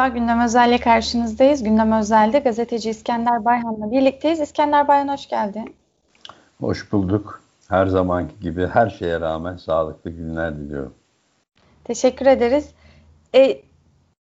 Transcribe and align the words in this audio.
Merhaba, 0.00 0.18
Gündem 0.18 0.40
Özel'le 0.40 0.78
karşınızdayız. 0.78 1.62
Gündem 1.62 1.92
Özel'de 1.92 2.38
gazeteci 2.38 2.90
İskender 2.90 3.44
Bayhan'la 3.44 3.90
birlikteyiz. 3.90 4.40
İskender 4.40 4.88
Bayhan 4.88 5.08
hoş 5.08 5.28
geldin. 5.28 5.74
Hoş 6.60 6.92
bulduk. 6.92 7.42
Her 7.68 7.86
zamanki 7.86 8.40
gibi 8.40 8.66
her 8.66 8.90
şeye 8.90 9.20
rağmen 9.20 9.56
sağlıklı 9.56 10.10
günler 10.10 10.56
diliyorum. 10.56 10.94
Teşekkür 11.84 12.26
ederiz. 12.26 12.70
E, 13.34 13.60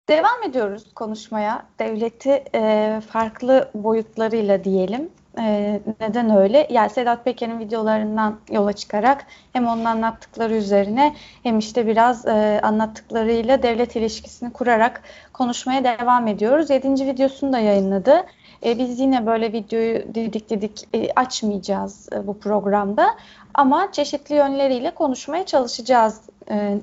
devam 0.09 0.44
ediyoruz 0.50 0.94
konuşmaya. 0.94 1.66
Devleti 1.80 2.44
e, 2.55 3.02
farklı 3.08 3.72
boyutlarıyla 3.76 4.64
diyelim. 4.64 5.09
E, 5.39 5.80
neden 5.99 6.38
öyle? 6.38 6.67
Yani 6.70 6.89
Sedat 6.89 7.25
Peker'in 7.25 7.59
videolarından 7.59 8.39
yola 8.52 8.73
çıkarak 8.73 9.25
hem 9.53 9.67
onun 9.67 9.85
anlattıkları 9.85 10.55
üzerine 10.55 11.16
hem 11.44 11.59
işte 11.59 11.88
biraz 11.88 12.25
e, 12.25 12.59
anlattıklarıyla 12.63 13.63
devlet 13.63 13.95
ilişkisini 13.95 14.53
kurarak 14.53 15.02
konuşmaya 15.34 15.84
devam 15.84 16.27
ediyoruz. 16.27 16.70
Yedinci 16.70 17.08
videosunu 17.08 17.53
da 17.53 17.59
yayınladı. 17.59 18.25
E, 18.66 18.77
biz 18.80 18.99
yine 18.99 19.25
böyle 19.25 19.53
videoyu 19.53 20.16
didik 20.16 20.49
didik 20.49 20.88
e, 20.94 21.11
açmayacağız 21.16 22.09
e, 22.13 22.27
bu 22.27 22.39
programda 22.39 23.08
ama 23.53 23.91
çeşitli 23.91 24.36
yönleriyle 24.36 24.91
konuşmaya 24.91 25.45
çalışacağız. 25.45 26.22
E, 26.49 26.77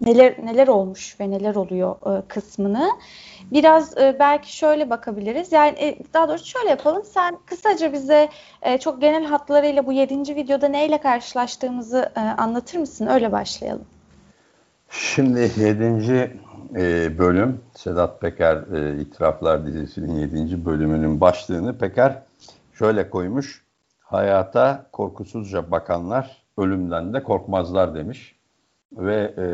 neler 0.00 0.34
neler 0.44 0.68
olmuş 0.68 1.20
ve 1.20 1.30
neler 1.30 1.54
oluyor 1.54 2.18
e, 2.18 2.22
kısmını. 2.28 2.90
Biraz 3.52 3.98
e, 3.98 4.16
belki 4.18 4.56
şöyle 4.56 4.90
bakabiliriz. 4.90 5.52
Yani 5.52 5.78
e, 5.78 5.98
daha 6.14 6.28
doğrusu 6.28 6.46
şöyle 6.46 6.70
yapalım. 6.70 7.02
Sen 7.04 7.38
kısaca 7.46 7.92
bize 7.92 8.28
e, 8.62 8.78
çok 8.78 9.00
genel 9.00 9.24
hatlarıyla 9.24 9.86
bu 9.86 9.92
yedinci 9.92 10.36
videoda 10.36 10.68
neyle 10.68 10.98
karşılaştığımızı 10.98 12.12
e, 12.16 12.20
anlatır 12.20 12.78
mısın? 12.78 13.06
Öyle 13.06 13.32
başlayalım. 13.32 13.84
Şimdi 14.90 15.40
yedinci 15.56 16.36
e, 16.76 17.18
bölüm 17.18 17.60
Sedat 17.74 18.20
Peker 18.20 18.56
e, 18.56 19.00
İtiraflar 19.00 19.66
dizisinin 19.66 20.16
yedinci 20.16 20.64
bölümünün 20.64 21.20
başlığını 21.20 21.78
Peker 21.78 22.22
şöyle 22.72 23.10
koymuş. 23.10 23.64
Hayata 24.00 24.86
korkusuzca 24.92 25.70
bakanlar 25.70 26.42
ölümden 26.58 27.14
de 27.14 27.22
korkmazlar 27.22 27.94
demiş. 27.94 28.34
Ve 28.96 29.34
e, 29.38 29.46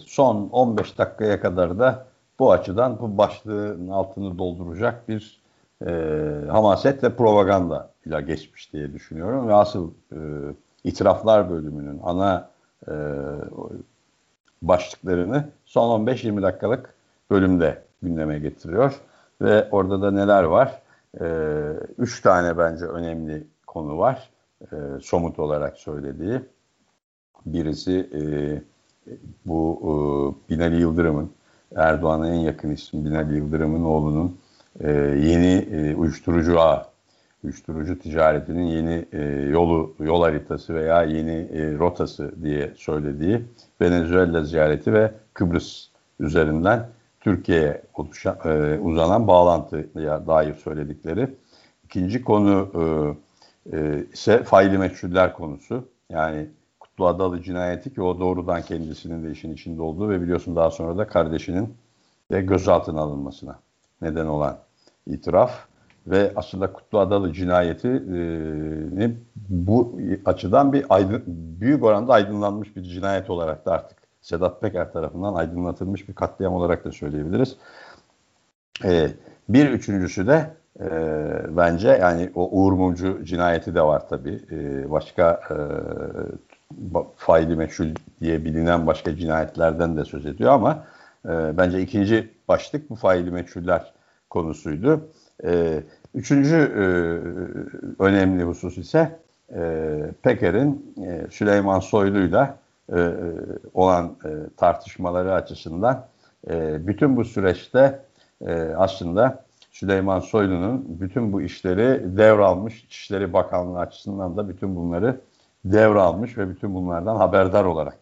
son 0.00 0.48
15 0.52 0.98
dakikaya 0.98 1.40
kadar 1.40 1.78
da 1.78 2.06
bu 2.38 2.52
açıdan 2.52 2.98
bu 3.00 3.18
başlığın 3.18 3.88
altını 3.88 4.38
dolduracak 4.38 5.08
bir 5.08 5.40
e, 5.86 5.90
hamaset 6.50 7.04
ve 7.04 7.16
propaganda 7.16 7.90
ile 8.06 8.20
geçmiş 8.20 8.72
diye 8.72 8.92
düşünüyorum. 8.92 9.48
Ve 9.48 9.54
asıl 9.54 9.90
e, 10.12 10.18
itiraflar 10.84 11.50
bölümünün 11.50 12.00
ana 12.04 12.50
e, 12.88 12.92
başlıklarını 14.62 15.48
son 15.64 16.06
15-20 16.06 16.42
dakikalık 16.42 16.94
bölümde 17.30 17.82
gündeme 18.02 18.38
getiriyor. 18.38 19.00
Ve 19.40 19.68
orada 19.70 20.02
da 20.02 20.10
neler 20.10 20.42
var? 20.42 20.82
E, 21.20 21.26
üç 21.98 22.20
tane 22.20 22.58
bence 22.58 22.84
önemli 22.84 23.46
konu 23.66 23.98
var. 23.98 24.30
E, 24.62 24.76
somut 25.02 25.38
olarak 25.38 25.76
söylediği. 25.76 26.40
Birisi 27.46 28.10
e, 28.14 28.20
bu 29.46 29.80
e, 29.82 29.90
Binali 30.50 30.80
Yıldırım'ın 30.80 31.30
Erdoğan'a 31.76 32.28
en 32.28 32.40
yakın 32.40 32.70
isim 32.70 33.04
Binali 33.04 33.36
Yıldırım'ın 33.36 33.84
oğlunun 33.84 34.38
e, 34.80 34.90
yeni 34.92 35.66
e, 35.72 35.94
uyuşturucu 35.94 36.60
ağ, 36.60 36.86
uyuşturucu 37.44 37.98
ticaretinin 37.98 38.64
yeni 38.64 39.04
e, 39.12 39.22
yolu 39.50 39.94
yol 40.00 40.22
haritası 40.22 40.74
veya 40.74 41.02
yeni 41.02 41.48
e, 41.52 41.78
rotası 41.78 42.42
diye 42.42 42.72
söylediği 42.76 43.42
Venezuela 43.80 44.44
ziyareti 44.44 44.92
ve 44.92 45.10
Kıbrıs 45.34 45.88
üzerinden 46.20 46.88
Türkiye'ye 47.20 47.82
e, 48.44 48.78
uzanan 48.78 49.26
bağlantıya 49.26 50.26
dair 50.26 50.54
söyledikleri. 50.54 51.28
İkinci 51.84 52.24
konu 52.24 52.70
e, 52.74 53.76
e, 53.78 54.04
ise 54.12 54.42
faili 54.42 54.78
meçhuller 54.78 55.32
konusu. 55.32 55.88
Yani 56.10 56.46
Kutlu 56.96 57.06
Adalı 57.06 57.42
cinayeti 57.42 57.94
ki 57.94 58.02
o 58.02 58.20
doğrudan 58.20 58.62
kendisinin 58.62 59.24
de 59.24 59.30
işin 59.30 59.52
içinde 59.52 59.82
olduğu 59.82 60.08
ve 60.08 60.22
biliyorsun 60.22 60.56
daha 60.56 60.70
sonra 60.70 60.98
da 60.98 61.06
kardeşinin 61.06 61.74
de 62.32 62.40
gözaltına 62.40 63.00
alınmasına 63.00 63.58
neden 64.02 64.26
olan 64.26 64.58
itiraf 65.06 65.66
ve 66.06 66.32
aslında 66.36 66.72
Kutlu 66.72 66.98
Adalı 66.98 67.32
cinayetini 67.32 69.16
bu 69.48 69.98
açıdan 70.24 70.72
bir 70.72 70.86
aydın, 70.88 71.22
büyük 71.60 71.84
oranda 71.84 72.12
aydınlanmış 72.12 72.76
bir 72.76 72.82
cinayet 72.82 73.30
olarak 73.30 73.66
da 73.66 73.72
artık 73.72 73.98
Sedat 74.20 74.60
Peker 74.60 74.92
tarafından 74.92 75.34
aydınlatılmış 75.34 76.08
bir 76.08 76.14
katliam 76.14 76.54
olarak 76.54 76.84
da 76.84 76.92
söyleyebiliriz. 76.92 77.56
Ee, 78.84 79.10
bir 79.48 79.70
üçüncüsü 79.70 80.26
de 80.26 80.50
e, 80.80 80.88
bence 81.56 81.88
yani 81.88 82.30
o 82.34 82.48
Uğur 82.52 82.72
Mumcu 82.72 83.24
cinayeti 83.24 83.74
de 83.74 83.82
var 83.82 84.08
tabii. 84.08 84.40
E, 84.50 84.90
başka 84.90 85.40
e, 85.50 85.56
faili 87.16 87.56
meçhul 87.56 87.88
diye 88.20 88.44
bilinen 88.44 88.86
başka 88.86 89.16
cinayetlerden 89.16 89.96
de 89.96 90.04
söz 90.04 90.26
ediyor 90.26 90.52
ama 90.52 90.84
e, 91.24 91.58
bence 91.58 91.80
ikinci 91.80 92.30
başlık 92.48 92.90
bu 92.90 92.94
faili 92.94 93.30
meçhuller 93.30 93.92
konusuydu. 94.30 95.08
E, 95.44 95.82
üçüncü 96.14 96.56
e, 96.56 96.84
önemli 98.02 98.44
husus 98.44 98.78
ise 98.78 99.18
e, 99.54 100.00
Peker'in 100.22 100.94
e, 101.06 101.30
Süleyman 101.30 101.80
Soylu'yla 101.80 102.58
e, 102.92 103.12
olan 103.74 104.16
e, 104.24 104.28
tartışmaları 104.56 105.34
açısından 105.34 106.06
e, 106.50 106.86
bütün 106.86 107.16
bu 107.16 107.24
süreçte 107.24 108.00
e, 108.46 108.52
aslında 108.76 109.45
Süleyman 109.76 110.20
Soylu'nun 110.20 111.00
bütün 111.00 111.32
bu 111.32 111.42
işleri 111.42 112.16
devralmış, 112.16 112.84
İçişleri 112.84 113.32
Bakanlığı 113.32 113.78
açısından 113.78 114.36
da 114.36 114.48
bütün 114.48 114.76
bunları 114.76 115.20
devralmış 115.64 116.38
ve 116.38 116.48
bütün 116.48 116.74
bunlardan 116.74 117.16
haberdar 117.16 117.64
olarak 117.64 117.98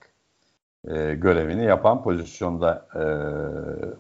e, 0.89 1.15
görevini 1.15 1.65
yapan 1.65 2.03
pozisyonda 2.03 2.87
e, 2.95 3.05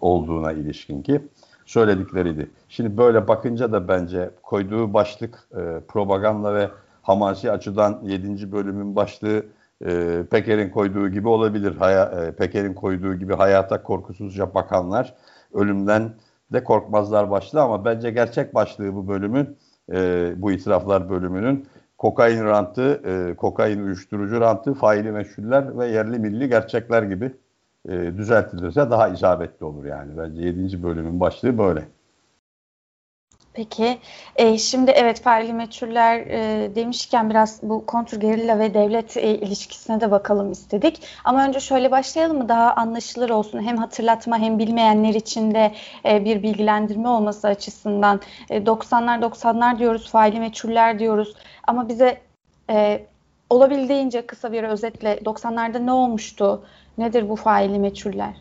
olduğuna 0.00 0.52
ilişkin 0.52 1.02
ki 1.02 1.20
söyledikleriydi. 1.66 2.50
Şimdi 2.68 2.96
böyle 2.96 3.28
bakınca 3.28 3.72
da 3.72 3.88
bence 3.88 4.30
koyduğu 4.42 4.94
başlık 4.94 5.48
e, 5.52 5.80
propaganda 5.88 6.54
ve 6.54 6.70
hamasi 7.02 7.50
açıdan 7.50 8.00
7. 8.02 8.52
bölümün 8.52 8.96
başlığı 8.96 9.46
e, 9.86 10.22
Peker'in 10.30 10.70
koyduğu 10.70 11.08
gibi 11.08 11.28
olabilir. 11.28 11.76
Haya, 11.76 12.04
e, 12.04 12.32
Peker'in 12.32 12.74
koyduğu 12.74 13.14
gibi 13.14 13.34
hayata 13.34 13.82
korkusuzca 13.82 14.54
bakanlar 14.54 15.14
ölümden 15.54 16.12
de 16.54 16.65
korkmazlar 16.65 17.31
başlığı 17.31 17.62
ama 17.62 17.84
bence 17.84 18.10
gerçek 18.10 18.54
başlığı 18.54 18.94
bu 18.94 19.09
bölümün 19.09 19.56
e, 19.92 20.32
bu 20.37 20.53
itiraflar 20.53 21.10
bölümünün 21.10 21.66
kokain 21.98 22.44
rantı, 22.44 23.03
e, 23.04 23.37
kokain 23.37 23.84
uyuşturucu 23.84 24.41
rantı, 24.41 24.75
faili 24.75 25.12
meşhuller 25.12 25.78
ve 25.78 25.87
yerli 25.87 26.19
milli 26.19 26.48
gerçekler 26.48 27.03
gibi 27.03 27.32
e, 27.88 27.93
düzeltilirse 27.93 28.91
daha 28.91 29.09
isabetli 29.09 29.64
olur 29.66 29.84
yani. 29.84 30.19
Bence 30.19 30.43
7. 30.43 30.82
bölümün 30.82 31.20
başlığı 31.20 31.59
böyle. 31.59 31.82
Peki, 33.54 33.98
e, 34.37 34.59
şimdi 34.59 34.91
evet 34.91 35.22
faili 35.22 35.53
meçhuller 35.53 36.19
e, 36.19 36.70
demişken 36.75 37.31
biraz 37.31 37.62
bu 37.62 37.87
kontrgerilla 37.87 38.59
ve 38.59 38.75
devlet 38.75 39.16
e, 39.16 39.34
ilişkisine 39.34 40.00
de 40.00 40.10
bakalım 40.10 40.53
istedik. 40.53 41.03
Ama 41.25 41.47
önce 41.47 41.60
şöyle 41.60 41.91
başlayalım 41.91 42.38
mı 42.38 42.48
daha 42.48 42.75
anlaşılır 42.75 43.31
olsun 43.31 43.62
hem 43.62 43.76
hatırlatma 43.76 44.38
hem 44.38 44.59
bilmeyenler 44.59 45.14
için 45.14 45.54
de 45.54 45.75
e, 46.04 46.25
bir 46.25 46.43
bilgilendirme 46.43 47.08
olması 47.08 47.49
açısından. 47.49 48.20
E, 48.50 48.58
90'lar 48.58 49.20
90'lar 49.23 49.78
diyoruz, 49.78 50.11
faili 50.11 50.40
meçhuller 50.40 50.99
diyoruz 50.99 51.34
ama 51.67 51.88
bize 51.88 52.20
e, 52.70 53.06
olabildiğince 53.50 54.26
kısa 54.26 54.52
bir 54.52 54.62
özetle 54.62 55.14
90'larda 55.25 55.87
ne 55.87 55.93
olmuştu, 55.93 56.64
nedir 56.99 57.28
bu 57.28 57.37
faili 57.37 57.78
meçhuller? 57.78 58.34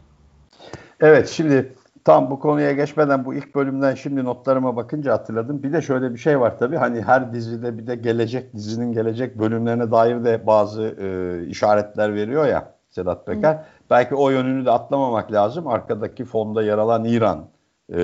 Evet 1.01 1.29
şimdi 1.29 1.73
tam 2.05 2.31
bu 2.31 2.39
konuya 2.39 2.71
geçmeden 2.71 3.25
bu 3.25 3.33
ilk 3.33 3.55
bölümden 3.55 3.95
şimdi 3.95 4.23
notlarıma 4.23 4.75
bakınca 4.75 5.13
hatırladım. 5.13 5.63
Bir 5.63 5.73
de 5.73 5.81
şöyle 5.81 6.13
bir 6.13 6.19
şey 6.19 6.39
var 6.39 6.59
tabii 6.59 6.75
hani 6.75 7.01
her 7.01 7.33
dizide 7.33 7.77
bir 7.77 7.87
de 7.87 7.95
gelecek 7.95 8.53
dizinin 8.53 8.93
gelecek 8.93 9.39
bölümlerine 9.39 9.91
dair 9.91 10.23
de 10.23 10.47
bazı 10.47 10.83
e, 10.83 11.47
işaretler 11.47 12.13
veriyor 12.13 12.47
ya 12.47 12.73
Sedat 12.89 13.25
Peker. 13.25 13.53
Hı. 13.53 13.63
Belki 13.89 14.15
o 14.15 14.29
yönünü 14.29 14.65
de 14.65 14.71
atlamamak 14.71 15.31
lazım. 15.31 15.67
Arkadaki 15.67 16.25
fonda 16.25 16.63
yer 16.63 16.77
alan 16.77 17.05
İran 17.05 17.45
e, 17.93 17.97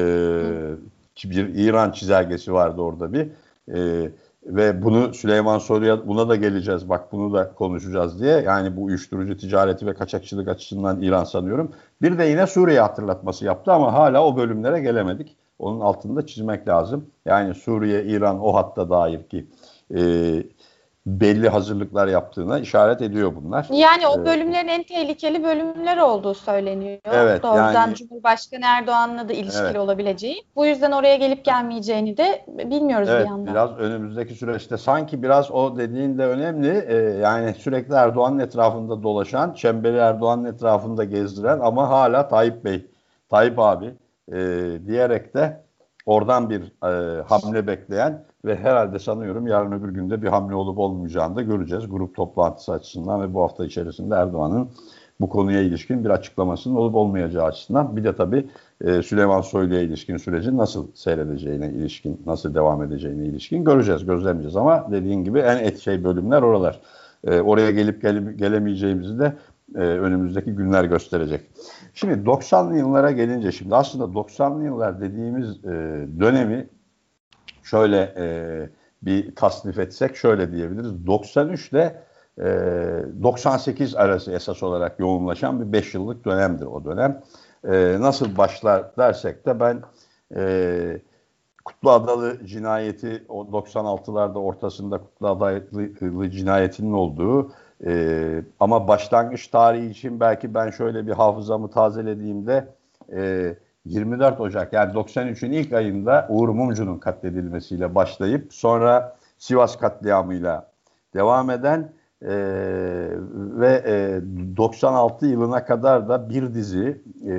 bir 1.26 1.56
İran 1.56 1.92
çizelgesi 1.92 2.54
vardı 2.54 2.82
orada 2.82 3.14
bir. 3.14 3.28
E, 3.74 4.10
ve 4.46 4.82
bunu 4.84 5.14
Süleyman 5.14 5.60
Soylu'ya 5.60 6.08
buna 6.08 6.30
da 6.30 6.36
geleceğiz 6.36 6.90
bak 6.90 7.12
bunu 7.12 7.34
da 7.34 7.54
konuşacağız 7.54 8.22
diye. 8.22 8.42
Yani 8.42 8.76
bu 8.78 8.84
uyuşturucu 8.84 9.38
ticareti 9.38 9.86
ve 9.86 9.94
kaçakçılık 9.94 10.48
açısından 10.48 11.02
İran 11.02 11.24
sanıyorum. 11.24 11.72
Bir 12.02 12.18
de 12.18 12.24
yine 12.24 12.48
Suriye 12.48 12.82
hatırlatması 12.82 13.46
yaptı 13.46 13.72
ama 13.72 13.94
hala 13.94 14.26
o 14.26 14.38
bölümlere 14.38 14.80
gelemedik. 14.80 15.38
Onun 15.60 15.80
altında 15.80 16.26
çizmek 16.26 16.68
lazım. 16.68 17.06
Yani 17.26 17.56
Suriye, 17.56 18.06
İran 18.06 18.40
o 18.40 18.56
hatta 18.56 18.90
dair 18.90 19.24
ki 19.24 19.48
e, 19.96 20.00
belli 21.10 21.50
hazırlıklar 21.50 22.08
yaptığına 22.08 22.60
işaret 22.60 23.02
ediyor 23.02 23.36
bunlar. 23.36 23.68
Yani 23.72 24.08
o 24.08 24.26
bölümlerin 24.26 24.68
en 24.68 24.84
tehlikeli 24.84 25.44
bölümler 25.44 25.98
olduğu 25.98 26.34
söyleniyor. 26.34 27.00
Evet, 27.06 27.44
Doğrudan 27.44 27.74
yani, 27.74 27.96
Cumhurbaşkanı 27.96 28.66
Erdoğan'la 28.66 29.30
da 29.30 29.34
ilişkili 29.34 29.66
evet. 29.66 29.78
olabileceği. 29.78 30.44
Bu 30.56 30.66
yüzden 30.66 30.92
oraya 30.92 31.16
gelip 31.16 31.46
gelmeyeceğini 31.46 32.18
de 32.18 32.46
bilmiyoruz 32.48 33.10
evet, 33.10 33.26
bir 33.26 33.30
yandan. 33.30 33.54
Biraz 33.54 33.78
önümüzdeki 33.78 34.34
süreçte 34.34 34.78
sanki 34.78 35.24
biraz 35.24 35.52
o 35.52 35.78
dediğin 35.78 36.18
de 36.18 36.26
önemli. 36.26 36.86
Ee, 36.88 36.96
yani 36.96 37.54
sürekli 37.54 37.94
Erdoğan'ın 37.94 38.40
etrafında 38.40 39.04
dolaşan, 39.04 39.54
çemberi 39.54 39.98
Erdoğan'ın 39.98 40.46
etrafında 40.46 41.04
gezdiren 41.04 41.60
ama 41.60 41.90
hala 41.90 42.28
Tayyip 42.28 42.66
Bey, 42.66 42.86
Tayyip 43.30 43.60
abi 43.60 43.94
e, 44.32 44.38
diyerek 44.88 45.34
de 45.34 45.62
oradan 46.06 46.50
bir 46.50 46.62
e, 46.62 47.22
hamle 47.22 47.68
bekleyen 47.68 48.24
ve 48.46 48.56
herhalde 48.56 49.00
sanıyorum 49.00 49.48
yarın 49.48 49.72
öbür 49.72 49.90
günde 49.90 50.22
bir 50.22 50.28
hamle 50.28 50.56
olup 50.56 50.78
olmayacağını 50.78 51.36
da 51.36 51.42
göreceğiz. 51.42 51.90
Grup 51.90 52.16
toplantısı 52.16 52.72
açısından 52.72 53.22
ve 53.22 53.34
bu 53.34 53.42
hafta 53.42 53.66
içerisinde 53.66 54.16
Erdoğan'ın 54.16 54.70
bu 55.22 55.30
konuya 55.30 55.62
ilişkin 55.62 56.06
bir 56.06 56.10
açıklamasının 56.10 56.76
olup 56.76 56.96
olmayacağı 56.96 57.46
açısından 57.46 57.98
bir 57.98 58.04
de 58.04 58.16
tabii 58.16 58.48
e, 58.82 59.02
Süleyman 59.02 59.42
Soylu'ya 59.42 59.82
ilişkin 59.82 60.18
sürecin 60.18 60.58
nasıl 60.58 60.88
seyredeceğine 60.94 61.70
ilişkin, 61.70 62.22
nasıl 62.26 62.56
devam 62.56 62.84
edeceğine 62.84 63.26
ilişkin 63.26 63.64
göreceğiz, 63.64 64.06
gözlemleyeceğiz. 64.06 64.56
Ama 64.56 64.92
dediğin 64.92 65.24
gibi 65.24 65.40
en 65.40 65.58
et 65.58 65.80
şey 65.80 66.04
bölümler 66.04 66.42
oralar. 66.42 66.80
E, 67.24 67.42
oraya 67.42 67.72
gelip 67.72 68.02
gele, 68.02 68.34
gelemeyeceğimizi 68.34 69.20
de 69.20 69.34
e, 69.76 69.80
önümüzdeki 69.80 70.52
günler 70.52 70.84
gösterecek. 70.84 71.42
Şimdi 71.94 72.14
90'lı 72.14 72.78
yıllara 72.78 73.12
gelince 73.12 73.52
şimdi 73.52 73.76
aslında 73.76 74.20
90'lı 74.20 74.64
yıllar 74.64 75.02
dediğimiz 75.02 75.64
dönemi 76.20 76.68
şöyle 77.70 78.14
e, 78.18 78.26
bir 79.02 79.36
tasnif 79.36 79.80
etsek 79.80 80.16
şöyle 80.16 80.52
diyebiliriz. 80.52 81.08
93 81.08 81.72
ile 81.72 82.04
e, 82.38 82.44
98 83.24 83.96
arası 83.96 84.32
esas 84.32 84.64
olarak 84.64 85.00
yoğunlaşan 85.00 85.62
bir 85.62 85.74
5 85.74 85.94
yıllık 85.94 86.26
dönemdir 86.26 86.66
o 86.66 86.86
dönem. 86.86 87.22
E, 87.68 87.98
nasıl 88.00 88.38
başlar 88.38 88.96
dersek 88.98 89.46
de 89.46 89.60
ben 89.60 89.82
e, 90.36 91.02
Kutlu 91.66 91.92
Adalı 91.92 92.46
cinayeti 92.46 93.26
o 93.30 93.44
96'larda 93.44 94.38
ortasında 94.38 94.98
Kutlu 94.98 95.28
Adalı 95.28 96.32
cinayetinin 96.32 96.94
olduğu 96.94 97.52
e, 97.86 98.44
ama 98.60 98.88
başlangıç 98.88 99.48
tarihi 99.48 99.90
için 99.90 100.20
belki 100.20 100.54
ben 100.54 100.70
şöyle 100.70 101.08
bir 101.08 101.12
hafızamı 101.12 101.70
tazelediğimde 101.70 102.68
e, 103.14 103.56
24 103.86 104.40
Ocak 104.40 104.74
yani 104.74 104.94
93'ün 104.94 105.52
ilk 105.52 105.74
ayında 105.74 106.28
Uğur 106.30 106.50
Mumcu'nun 106.50 106.98
katledilmesiyle 106.98 107.96
başlayıp 107.96 108.54
sonra 108.54 109.16
Sivas 109.38 109.78
katliamıyla 109.78 110.72
devam 111.14 111.50
eden 111.50 111.92
e, 112.22 112.32
ve 113.34 113.84
e, 113.86 114.22
96 114.58 115.26
yılına 115.26 115.66
kadar 115.66 116.10
da 116.10 116.30
bir 116.30 116.54
dizi 116.54 117.02
e, 117.28 117.34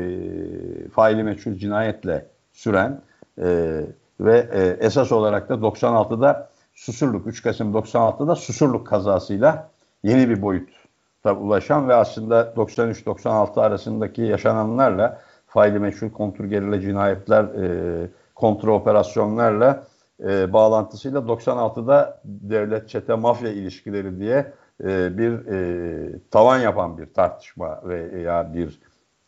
faili 0.89 1.23
meçhul 1.23 1.55
cinayetle 1.55 2.27
süren 2.53 3.01
e, 3.39 3.81
ve 4.21 4.49
e, 4.53 4.87
esas 4.87 5.13
olarak 5.13 5.49
da 5.49 5.55
96'da 5.55 6.51
Susurluk 6.75 7.27
3 7.27 7.43
Kasım 7.43 7.73
96'da 7.75 8.37
Susurluk 8.37 8.87
kazasıyla 8.87 9.71
yeni 10.03 10.29
bir 10.29 10.43
boyutta 10.43 11.35
ulaşan 11.41 11.89
ve 11.89 11.95
aslında 11.95 12.41
93-96 12.57 13.61
arasındaki 13.61 14.23
yaşananlarla 14.23 15.21
meşhur 15.55 16.13
kontur 16.13 16.45
gerilla 16.45 16.81
cinayetler, 16.81 17.45
e, 17.45 18.09
kontra 18.35 18.71
operasyonlarla 18.71 19.85
e, 20.25 20.53
bağlantısıyla 20.53 21.21
96'da 21.21 22.21
devlet 22.25 22.89
çete 22.89 23.15
mafya 23.15 23.51
ilişkileri 23.51 24.19
diye 24.19 24.53
e, 24.85 25.19
bir 25.19 25.47
e, 25.47 26.19
tavan 26.31 26.59
yapan 26.59 26.99
bir 26.99 27.07
tartışma 27.07 27.81
veya 27.85 28.55
bir 28.55 28.81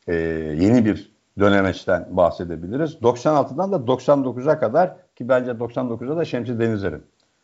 e, 0.08 0.14
yeni 0.58 0.84
bir 0.84 1.12
dönemeçten 1.38 2.06
bahsedebiliriz. 2.10 2.94
96'dan 2.94 3.72
da 3.72 3.76
99'a 3.76 4.58
kadar 4.58 4.96
ki 5.16 5.28
bence 5.28 5.50
99'da 5.50 6.16
da 6.16 6.25
Şemsi 6.25 6.60
Denizer'in 6.60 7.02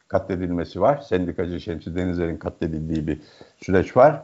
katledilmesi 0.09 0.81
var. 0.81 0.99
Sendikacı 0.99 1.61
Şemsi 1.61 1.97
Denizer'in 1.97 2.37
katledildiği 2.37 3.07
bir 3.07 3.21
süreç 3.57 3.97
var. 3.97 4.23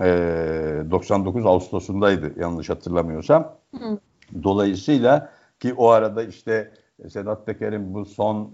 E, 0.00 0.82
99 0.90 1.46
Ağustos'undaydı 1.46 2.40
yanlış 2.40 2.70
hatırlamıyorsam. 2.70 3.52
Hı. 3.78 3.98
Dolayısıyla 4.42 5.30
ki 5.60 5.74
o 5.74 5.88
arada 5.88 6.22
işte 6.22 6.72
Sedat 7.08 7.46
Peker'in 7.46 7.94
bu 7.94 8.04
son 8.04 8.52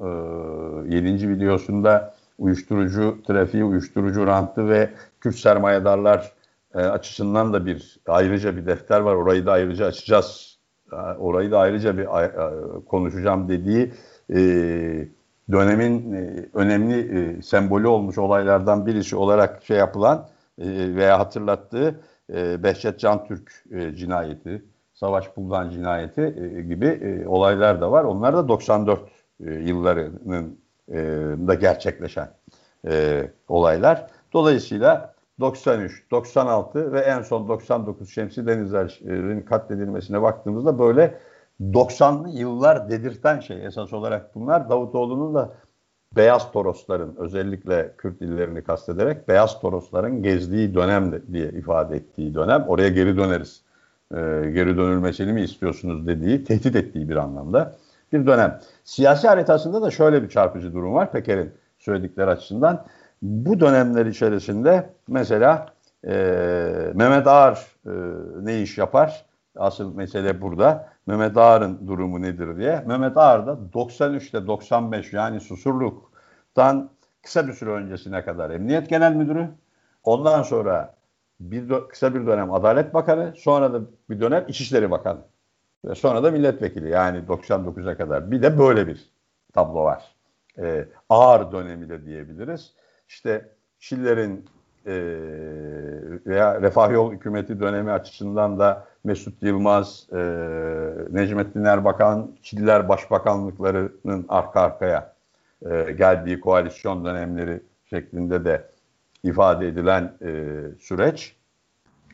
e, 0.91 0.95
7. 0.95 1.29
videosunda 1.29 2.15
uyuşturucu 2.39 3.19
trafiği, 3.27 3.65
uyuşturucu 3.65 4.27
rantı 4.27 4.69
ve 4.69 4.91
Kürt 5.21 5.37
sermayedarlar 5.37 6.33
e, 6.75 6.79
açısından 6.79 7.53
da 7.53 7.67
bir 7.67 8.01
ayrıca 8.07 8.57
bir 8.57 8.67
defter 8.67 9.01
var. 9.01 9.15
Orayı 9.15 9.47
da 9.47 9.53
ayrıca 9.53 9.87
açacağız. 9.87 10.59
E, 10.93 10.97
orayı 10.97 11.51
da 11.51 11.59
ayrıca 11.59 11.99
bir 11.99 12.03
e, 12.23 12.31
konuşacağım 12.87 13.49
dediği 13.49 13.93
e, 14.31 14.39
dönemin 15.53 16.13
e, 16.13 16.49
önemli 16.55 17.19
e, 17.19 17.43
sembolü 17.43 17.87
olmuş 17.87 18.19
olaylardan 18.19 18.87
birisi 18.87 19.17
olarak 19.17 19.65
şey 19.65 19.77
yapılan 19.77 20.29
e, 20.63 20.95
veya 20.97 21.19
hatırlattığı 21.19 22.01
e, 22.35 22.63
Behçet 22.63 23.01
Can 23.01 23.27
Türk 23.27 23.65
e, 23.71 23.97
cinayeti, 23.97 24.63
Savaş 24.95 25.37
Buldan 25.37 25.71
cinayeti 25.71 26.21
e, 26.21 26.63
gibi 26.63 26.87
e, 26.87 27.27
olaylar 27.27 27.81
da 27.81 27.93
var. 27.93 28.05
Onlar 28.05 28.37
da 28.37 28.49
94 28.49 29.01
e, 29.47 29.53
yıllarının 29.53 30.63
da 31.49 31.55
gerçekleşen 31.55 32.31
olaylar. 33.49 34.07
Dolayısıyla 34.33 35.15
93, 35.41 36.11
96 36.11 36.93
ve 36.93 37.01
en 37.01 37.23
son 37.23 37.49
99 37.49 38.11
Şemsi 38.11 38.47
Denizler'in 38.47 39.41
katledilmesine 39.41 40.23
baktığımızda 40.23 40.79
böyle 40.79 41.19
90'lı 41.61 42.29
yıllar 42.29 42.91
dedirten 42.91 43.41
şey 43.41 43.67
esas 43.67 43.93
olarak 43.93 44.35
bunlar. 44.35 44.71
Davutoğlu'nun 44.71 45.35
da 45.35 45.53
Beyaz 46.17 46.53
Torosların 46.53 47.15
özellikle 47.19 47.93
Kürt 47.99 48.23
illerini 48.23 48.63
kastederek 48.63 49.29
Beyaz 49.29 49.61
Torosların 49.61 50.23
gezdiği 50.23 50.75
dönem 50.75 51.23
diye 51.33 51.49
ifade 51.49 51.97
ettiği 51.97 52.35
dönem. 52.35 52.65
Oraya 52.69 52.89
geri 52.89 53.17
döneriz. 53.17 53.63
Ee, 54.13 54.17
geri 54.55 54.77
dönülmesini 54.77 55.33
mi 55.33 55.43
istiyorsunuz 55.43 56.07
dediği, 56.07 56.45
tehdit 56.45 56.77
ettiği 56.77 57.09
bir 57.09 57.17
anlamda 57.17 57.77
bir 58.13 58.27
dönem. 58.27 58.61
Siyasi 58.85 59.29
haritasında 59.29 59.83
da 59.83 59.91
şöyle 59.91 60.23
bir 60.23 60.29
çarpıcı 60.29 60.73
durum 60.73 60.95
var 60.95 61.13
Peker'in 61.13 61.53
söyledikleri 61.79 62.31
açısından. 62.31 62.85
Bu 63.23 63.61
dönemler 63.61 64.07
içerisinde 64.07 64.91
mesela 65.09 65.67
e, 66.07 66.13
Mehmet 66.95 67.27
Ağar 67.27 67.67
e, 67.87 67.91
ne 68.43 68.63
iş 68.63 68.79
yapar? 68.79 69.25
Asıl 69.63 69.95
mesele 69.95 70.41
burada. 70.41 70.93
Mehmet 71.07 71.37
Ağar'ın 71.37 71.89
durumu 71.89 72.23
nedir 72.23 72.57
diye. 72.57 72.85
Mehmet 72.87 73.17
Ağar 73.17 73.47
da 73.47 73.59
93'te 73.75 74.47
95 74.47 75.13
yani 75.13 75.41
Susurluk'tan 75.41 76.91
kısa 77.23 77.49
bir 77.49 77.53
süre 77.53 77.71
öncesine 77.71 78.25
kadar 78.25 78.51
Emniyet 78.51 78.89
Genel 78.89 79.15
Müdürü. 79.15 79.49
Ondan 80.05 80.43
sonra 80.43 80.95
bir 81.41 81.89
kısa 81.89 82.15
bir 82.15 82.27
dönem 82.27 82.53
Adalet 82.53 82.95
Bakanı, 82.95 83.35
sonra 83.37 83.73
da 83.73 83.81
bir 84.11 84.21
dönem 84.21 84.45
İçişleri 84.49 84.91
Bakanı. 84.91 85.21
Ve 85.85 85.95
sonra 85.95 86.23
da 86.23 86.31
milletvekili 86.31 86.91
yani 86.91 87.19
99'a 87.19 87.97
kadar. 87.97 88.31
Bir 88.31 88.43
de 88.43 88.59
böyle 88.59 88.87
bir 88.87 89.11
tablo 89.53 89.85
var. 89.85 90.15
Ee, 90.59 90.89
ağır 91.09 91.53
dönemi 91.53 91.89
de 91.89 92.07
diyebiliriz. 92.07 92.75
İşte 93.09 93.49
Çiller'in 93.79 94.47
e, 94.87 94.95
veya 96.27 96.61
Refah 96.61 96.91
Yol 96.93 97.13
hükümeti 97.13 97.61
dönemi 97.61 97.91
açısından 97.91 98.59
da 98.59 98.85
Mesut 99.05 99.43
Yılmaz, 99.43 100.07
e, 100.13 100.19
Necmettin 101.11 101.65
Erbakan, 101.65 102.31
Çiller 102.43 102.89
Başbakanlıklarının 102.89 104.27
arka 104.29 104.61
arkaya 104.61 105.15
e, 105.71 105.93
geldiği 105.93 106.41
koalisyon 106.41 107.05
dönemleri 107.05 107.61
şeklinde 107.91 108.45
de 108.45 108.65
ifade 109.25 109.69
edilen 109.69 110.13
e, 110.23 110.51
süreç. 110.81 111.37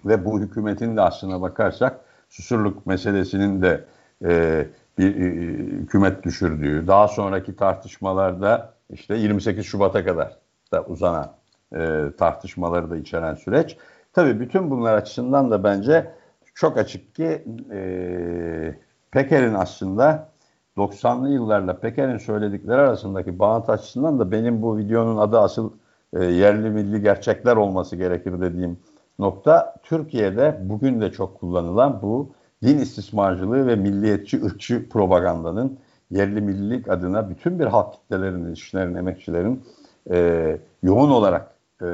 Ve 0.04 0.24
bu 0.24 0.40
hükümetin 0.40 0.96
de 0.96 1.00
aslına 1.00 1.42
bakarsak 1.42 2.00
Susurluk 2.28 2.86
meselesinin 2.86 3.62
de 3.62 3.84
e, 4.24 4.66
bir 4.98 5.16
e, 5.16 5.26
hükümet 5.56 6.22
düşürdüğü, 6.22 6.86
daha 6.86 7.08
sonraki 7.08 7.56
tartışmalarda 7.56 8.74
işte 8.90 9.16
28 9.16 9.66
Şubat'a 9.66 10.04
kadar 10.04 10.36
da 10.72 10.84
uzanan 10.84 11.32
e, 11.76 12.04
tartışmaları 12.18 12.90
da 12.90 12.96
içeren 12.96 13.34
süreç. 13.34 13.76
Tabii 14.12 14.40
bütün 14.40 14.70
bunlar 14.70 14.94
açısından 14.94 15.50
da 15.50 15.64
bence 15.64 16.12
çok 16.54 16.78
açık 16.78 17.14
ki 17.14 17.44
e, 17.72 18.74
Peker'in 19.10 19.54
aslında 19.54 20.28
90'lı 20.76 21.28
yıllarla 21.28 21.80
Peker'in 21.80 22.18
söyledikleri 22.18 22.80
arasındaki 22.80 23.38
bağıntı 23.38 23.72
açısından 23.72 24.18
da 24.18 24.30
benim 24.30 24.62
bu 24.62 24.78
videonun 24.78 25.16
adı 25.16 25.38
asıl 25.40 25.72
e, 26.12 26.24
yerli 26.24 26.70
milli 26.70 27.02
gerçekler 27.02 27.56
olması 27.56 27.96
gerekir 27.96 28.40
dediğim 28.40 28.78
nokta 29.18 29.74
Türkiye'de 29.82 30.58
bugün 30.62 31.00
de 31.00 31.12
çok 31.12 31.40
kullanılan 31.40 32.02
bu 32.02 32.32
din 32.62 32.78
istismarcılığı 32.78 33.66
ve 33.66 33.76
milliyetçi 33.76 34.44
ırkçı 34.44 34.88
propagandanın 34.88 35.78
yerli 36.10 36.40
millilik 36.40 36.88
adına 36.88 37.30
bütün 37.30 37.58
bir 37.58 37.66
halk 37.66 37.92
kitlelerinin, 37.92 38.52
işçilerin, 38.52 38.94
emekçilerin 38.94 39.64
e, 40.10 40.58
yoğun 40.82 41.10
olarak 41.10 41.57
e, 41.82 41.88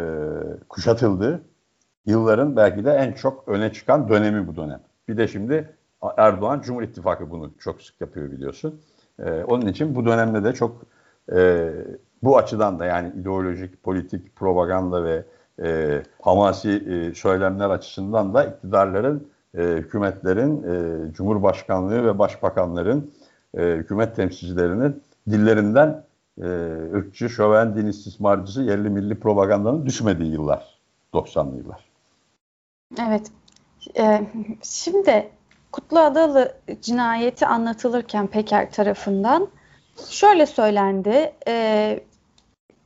kuşatıldığı 0.68 1.42
yılların 2.06 2.56
belki 2.56 2.84
de 2.84 2.92
en 2.92 3.12
çok 3.12 3.48
öne 3.48 3.72
çıkan 3.72 4.08
dönemi 4.08 4.46
bu 4.46 4.56
dönem. 4.56 4.80
Bir 5.08 5.16
de 5.16 5.28
şimdi 5.28 5.76
Erdoğan 6.16 6.60
Cumhur 6.60 6.82
İttifakı 6.82 7.30
bunu 7.30 7.50
çok 7.58 7.82
sık 7.82 8.00
yapıyor 8.00 8.30
biliyorsun. 8.30 8.80
E, 9.18 9.44
onun 9.44 9.66
için 9.66 9.94
bu 9.94 10.06
dönemde 10.06 10.44
de 10.44 10.52
çok 10.52 10.82
e, 11.32 11.70
bu 12.22 12.38
açıdan 12.38 12.78
da 12.78 12.84
yani 12.84 13.12
ideolojik, 13.20 13.82
politik, 13.82 14.36
propaganda 14.36 15.04
ve 15.04 15.24
e, 15.62 16.02
hamasi 16.22 16.70
e, 16.70 17.14
söylemler 17.14 17.70
açısından 17.70 18.34
da 18.34 18.44
iktidarların, 18.44 19.28
e, 19.58 19.62
hükümetlerin, 19.62 20.62
e, 20.62 21.12
cumhurbaşkanlığı 21.12 22.04
ve 22.04 22.18
başbakanların, 22.18 23.14
e, 23.54 23.62
hükümet 23.62 24.16
temsilcilerinin 24.16 25.02
dillerinden 25.30 26.04
e, 26.38 26.46
ırkçı, 26.94 27.28
şöven, 27.28 27.76
din 27.76 27.86
istismarcısı, 27.86 28.62
yerli 28.62 28.90
milli 28.90 29.20
propagandanın 29.20 29.86
düşmediği 29.86 30.32
yıllar, 30.32 30.78
90'lı 31.14 31.56
yıllar. 31.56 31.84
Evet. 33.08 33.30
Ee, 33.98 34.20
şimdi 34.62 35.30
Kutlu 35.72 35.98
Adalı 35.98 36.56
cinayeti 36.82 37.46
anlatılırken 37.46 38.26
Peker 38.26 38.70
tarafından 38.70 39.48
şöyle 40.10 40.46
söylendi. 40.46 41.32
E, 41.48 42.00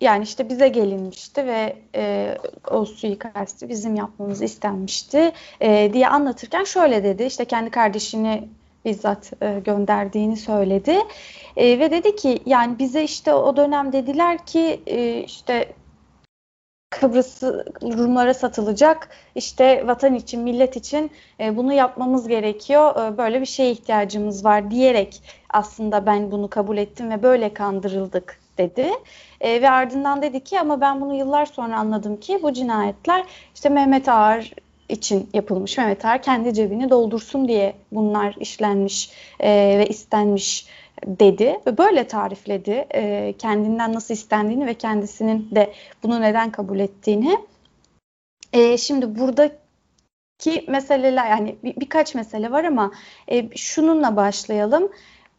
yani 0.01 0.25
işte 0.25 0.49
bize 0.49 0.69
gelinmişti 0.69 1.47
ve 1.47 1.77
e, 1.95 2.35
o 2.71 2.85
suikasti 2.85 3.69
bizim 3.69 3.95
yapmamız 3.95 4.43
istenmişti 4.43 5.33
e, 5.61 5.91
diye 5.93 6.09
anlatırken 6.09 6.65
şöyle 6.65 7.05
dedi. 7.05 7.23
İşte 7.23 7.45
kendi 7.45 7.71
kardeşini 7.71 8.49
bizzat 8.85 9.33
e, 9.43 9.61
gönderdiğini 9.65 10.37
söyledi. 10.37 10.99
E, 11.57 11.79
ve 11.79 11.91
dedi 11.91 12.17
ki 12.17 12.39
yani 12.47 12.79
bize 12.79 13.05
işte 13.05 13.35
o 13.35 13.57
dönem 13.57 13.93
dediler 13.93 14.47
ki 14.47 14.81
e, 14.87 15.21
işte 15.21 15.75
Kıbrıs 16.91 17.43
Rumlara 17.83 18.35
satılacak. 18.35 19.09
İşte 19.35 19.87
vatan 19.87 20.15
için, 20.15 20.41
millet 20.41 20.77
için 20.77 21.11
e, 21.41 21.57
bunu 21.57 21.73
yapmamız 21.73 22.29
gerekiyor. 22.29 23.13
E, 23.13 23.19
böyle 23.19 23.41
bir 23.41 23.47
şeye 23.47 23.71
ihtiyacımız 23.71 24.45
var 24.45 24.71
diyerek 24.71 25.23
aslında 25.51 26.07
ben 26.07 26.31
bunu 26.31 26.51
kabul 26.51 26.77
ettim 26.77 27.11
ve 27.11 27.23
böyle 27.23 27.55
kandırıldık 27.55 28.41
dedi. 28.59 28.91
E, 29.41 29.63
ve 29.63 29.71
ardından 29.71 30.23
dedi 30.23 30.45
ki 30.45 30.61
ama 30.61 30.81
ben 30.81 31.01
bunu 31.01 31.15
yıllar 31.15 31.47
sonra 31.47 31.79
anladım 31.79 32.21
ki 32.21 32.39
bu 32.43 32.53
cinayetler 32.53 33.25
işte 33.55 33.69
Mehmet 33.69 34.09
Ağar 34.09 34.53
için 34.89 35.29
yapılmış. 35.35 35.79
Mehmet 35.79 36.05
Ağar 36.05 36.23
kendi 36.23 36.55
cebini 36.55 36.91
doldursun 36.91 37.49
diye 37.49 37.75
bunlar 37.93 38.37
işlenmiş 38.41 39.11
e, 39.41 39.79
ve 39.79 39.87
istenmiş 39.87 40.67
dedi 41.07 41.61
ve 41.67 41.79
böyle 41.79 42.07
tarifledi 42.07 42.87
e, 42.95 43.35
kendinden 43.39 43.93
nasıl 43.93 44.15
istendiğini 44.15 44.67
ve 44.67 44.75
kendisinin 44.75 45.49
de 45.55 45.73
bunu 46.03 46.21
neden 46.21 46.51
kabul 46.51 46.79
ettiğini. 46.79 47.39
E, 48.53 48.79
şimdi 48.79 49.19
buradaki 49.19 50.65
meseleler 50.69 51.31
yani 51.31 51.57
bir, 51.65 51.77
birkaç 51.77 52.15
mesele 52.15 52.51
var 52.51 52.65
ama 52.65 52.93
e, 53.29 53.57
şununla 53.57 54.17
başlayalım. 54.17 54.93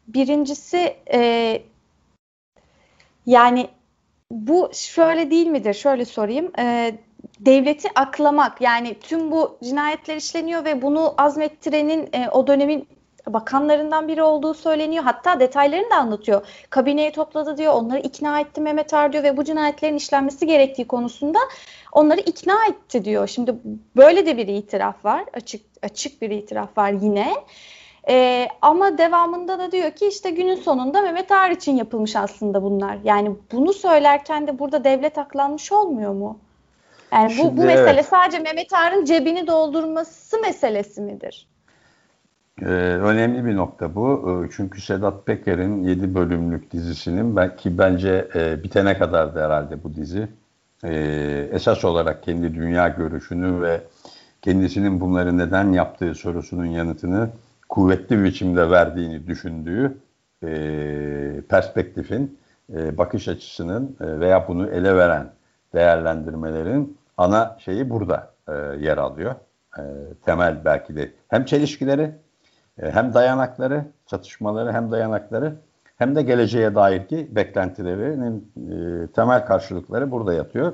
Birincisi 0.08 0.96
e, 1.14 1.62
yani 3.26 3.68
bu 4.32 4.70
şöyle 4.74 5.32
değil 5.32 5.48
midir? 5.48 5.74
Şöyle 5.74 6.06
sorayım. 6.06 6.52
E, 6.60 6.96
devleti 7.40 7.90
aklamak 7.96 8.62
yani 8.62 9.00
tüm 9.00 9.32
bu 9.32 9.58
cinayetler 9.64 10.16
işleniyor 10.16 10.66
ve 10.66 10.82
bunu 10.82 11.14
azmettirenin 11.18 12.10
e, 12.14 12.30
o 12.30 12.48
dönemin 12.48 12.88
bakanlarından 13.28 14.08
biri 14.08 14.24
olduğu 14.24 14.54
söyleniyor. 14.54 15.04
Hatta 15.04 15.40
detaylarını 15.40 15.90
da 15.90 15.96
anlatıyor. 15.96 16.48
Kabineyi 16.70 17.12
topladı 17.12 17.58
diyor. 17.58 17.74
Onları 17.74 18.00
ikna 18.00 18.40
etti 18.40 18.62
Mehmet 18.62 18.94
Ar 18.94 19.14
diyor 19.14 19.24
ve 19.24 19.38
bu 19.38 19.44
cinayetlerin 19.44 19.96
işlenmesi 19.96 20.48
gerektiği 20.48 20.88
konusunda 20.88 21.40
onları 21.92 22.20
ikna 22.20 22.66
etti 22.70 23.06
diyor. 23.06 23.28
Şimdi 23.28 23.56
böyle 23.96 24.26
de 24.26 24.38
bir 24.38 24.48
itiraf 24.48 25.06
var. 25.06 25.26
Açık 25.34 25.62
açık 25.84 26.22
bir 26.22 26.30
itiraf 26.30 26.78
var 26.78 26.92
yine. 26.92 27.34
Ee, 28.10 28.48
ama 28.62 28.98
devamında 28.98 29.60
da 29.60 29.72
diyor 29.72 29.92
ki 29.92 30.08
işte 30.08 30.30
günün 30.30 30.56
sonunda 30.56 31.02
Mehmet 31.02 31.32
Ağar 31.32 31.52
için 31.52 31.76
yapılmış 31.76 32.16
aslında 32.16 32.64
bunlar. 32.64 32.98
Yani 33.04 33.32
bunu 33.52 33.74
söylerken 33.74 34.48
de 34.48 34.60
burada 34.60 34.84
devlet 34.84 35.18
aklanmış 35.18 35.72
olmuyor 35.72 36.14
mu? 36.14 36.40
Yani 37.12 37.32
Şimdi, 37.32 37.48
bu, 37.48 37.58
bu 37.58 37.66
mesele 37.66 37.90
evet. 37.90 38.06
sadece 38.06 38.40
Mehmet 38.40 38.74
Ağar'ın 38.74 39.06
cebini 39.06 39.48
doldurması 39.48 40.42
meselesi 40.42 41.02
midir? 41.02 41.48
Ee, 42.62 42.66
önemli 42.66 43.46
bir 43.46 43.56
nokta 43.56 43.96
bu. 43.96 44.44
Ee, 44.46 44.50
çünkü 44.56 44.82
Sedat 44.82 45.26
Peker'in 45.26 45.84
7 45.84 46.16
bölümlük 46.16 46.72
dizisinin 46.72 47.36
belki 47.36 47.78
bence 47.78 48.28
e, 48.36 48.64
bitene 48.64 48.98
kadar 48.98 49.36
da 49.36 49.46
herhalde 49.46 49.84
bu 49.84 49.96
dizi 49.96 50.28
e, 50.84 50.94
esas 51.52 51.86
olarak 51.86 52.24
kendi 52.24 52.56
dünya 52.56 52.88
görüşünü 52.88 53.62
ve 53.62 53.82
kendisinin 54.42 55.02
bunları 55.02 55.38
neden 55.38 55.72
yaptığı 55.72 56.16
sorusunun 56.16 56.66
yanıtını 56.66 57.30
kuvvetli 57.70 58.20
bir 58.20 58.24
biçimde 58.24 58.70
verdiğini 58.70 59.28
düşündüğü 59.28 59.98
e, 60.44 60.50
perspektifin, 61.50 62.40
e, 62.74 62.98
bakış 62.98 63.28
açısının 63.28 63.98
e, 64.02 64.20
veya 64.20 64.48
bunu 64.48 64.70
ele 64.70 64.96
veren 64.96 65.32
değerlendirmelerin 65.74 66.98
ana 67.20 67.58
şeyi 67.60 67.90
burada 67.90 68.34
e, 68.48 68.54
yer 68.80 68.98
alıyor. 68.98 69.36
E, 69.78 69.82
temel 70.26 70.66
belki 70.66 70.96
de 70.96 71.12
hem 71.28 71.46
çelişkileri 71.46 72.12
e, 72.82 72.92
hem 72.92 73.14
dayanakları, 73.14 73.86
çatışmaları 74.06 74.74
hem 74.74 74.92
dayanakları 74.92 75.56
hem 75.98 76.16
de 76.16 76.22
geleceğe 76.22 76.76
dair 76.76 77.08
ki 77.08 77.28
beklentilerinin 77.32 78.52
e, 78.58 79.08
temel 79.08 79.46
karşılıkları 79.46 80.12
burada 80.12 80.34
yatıyor. 80.34 80.74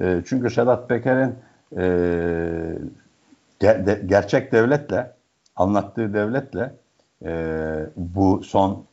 E, 0.00 0.22
çünkü 0.26 0.50
Sedat 0.50 0.88
Peker'in 0.88 1.34
e, 1.76 1.82
ger- 3.60 3.86
de, 3.86 4.02
gerçek 4.06 4.52
devletle, 4.52 5.12
anlattığı 5.56 6.14
devletle 6.14 6.72
e, 7.24 7.86
bu 7.96 8.42
son 8.44 8.84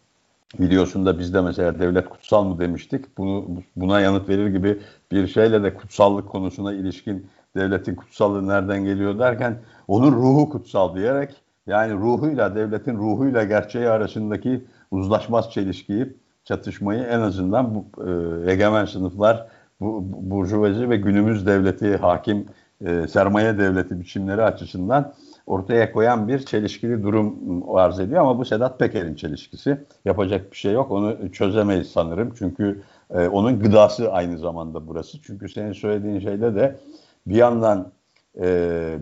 videosunda 0.59 1.19
biz 1.19 1.33
de 1.33 1.41
mesela 1.41 1.79
devlet 1.79 2.09
kutsal 2.09 2.43
mı 2.43 2.59
demiştik. 2.59 3.17
Bunu 3.17 3.45
buna 3.75 3.99
yanıt 3.99 4.29
verir 4.29 4.47
gibi 4.47 4.79
bir 5.11 5.27
şeyle 5.27 5.63
de 5.63 5.73
kutsallık 5.73 6.29
konusuna 6.29 6.73
ilişkin 6.73 7.27
devletin 7.55 7.95
kutsallığı 7.95 8.47
nereden 8.47 8.85
geliyor 8.85 9.19
derken 9.19 9.57
onun 9.87 10.11
ruhu 10.11 10.49
kutsal 10.49 10.95
diyerek 10.95 11.35
yani 11.67 11.93
ruhuyla, 11.93 12.55
devletin 12.55 12.97
ruhuyla 12.97 13.43
gerçeği 13.43 13.89
arasındaki 13.89 14.65
uzlaşmaz 14.91 15.51
çelişkiyi, 15.51 16.13
çatışmayı 16.43 17.03
en 17.03 17.19
azından 17.19 17.75
bu 17.75 17.85
e, 18.07 18.51
egemen 18.51 18.85
sınıflar, 18.85 19.47
bu, 19.79 20.03
burjuvazi 20.21 20.89
ve 20.89 20.97
günümüz 20.97 21.45
devleti, 21.45 21.97
hakim 21.97 22.45
e, 22.85 23.07
sermaye 23.07 23.57
devleti 23.57 23.99
biçimleri 23.99 24.41
açısından 24.43 25.13
ortaya 25.47 25.91
koyan 25.91 26.27
bir 26.27 26.39
çelişkili 26.39 27.03
durum 27.03 27.35
arz 27.75 27.99
ediyor 27.99 28.21
ama 28.21 28.37
bu 28.37 28.45
Sedat 28.45 28.79
Peker'in 28.79 29.15
çelişkisi. 29.15 29.77
Yapacak 30.05 30.51
bir 30.51 30.57
şey 30.57 30.73
yok. 30.73 30.91
Onu 30.91 31.31
çözemeyiz 31.31 31.91
sanırım. 31.91 32.33
Çünkü 32.37 32.81
e, 33.13 33.27
onun 33.27 33.59
gıdası 33.59 34.11
aynı 34.11 34.37
zamanda 34.37 34.87
burası. 34.87 35.21
Çünkü 35.21 35.49
senin 35.49 35.73
söylediğin 35.73 36.19
şeyde 36.19 36.55
de 36.55 36.75
bir 37.27 37.35
yandan 37.35 37.91
e, 38.35 38.45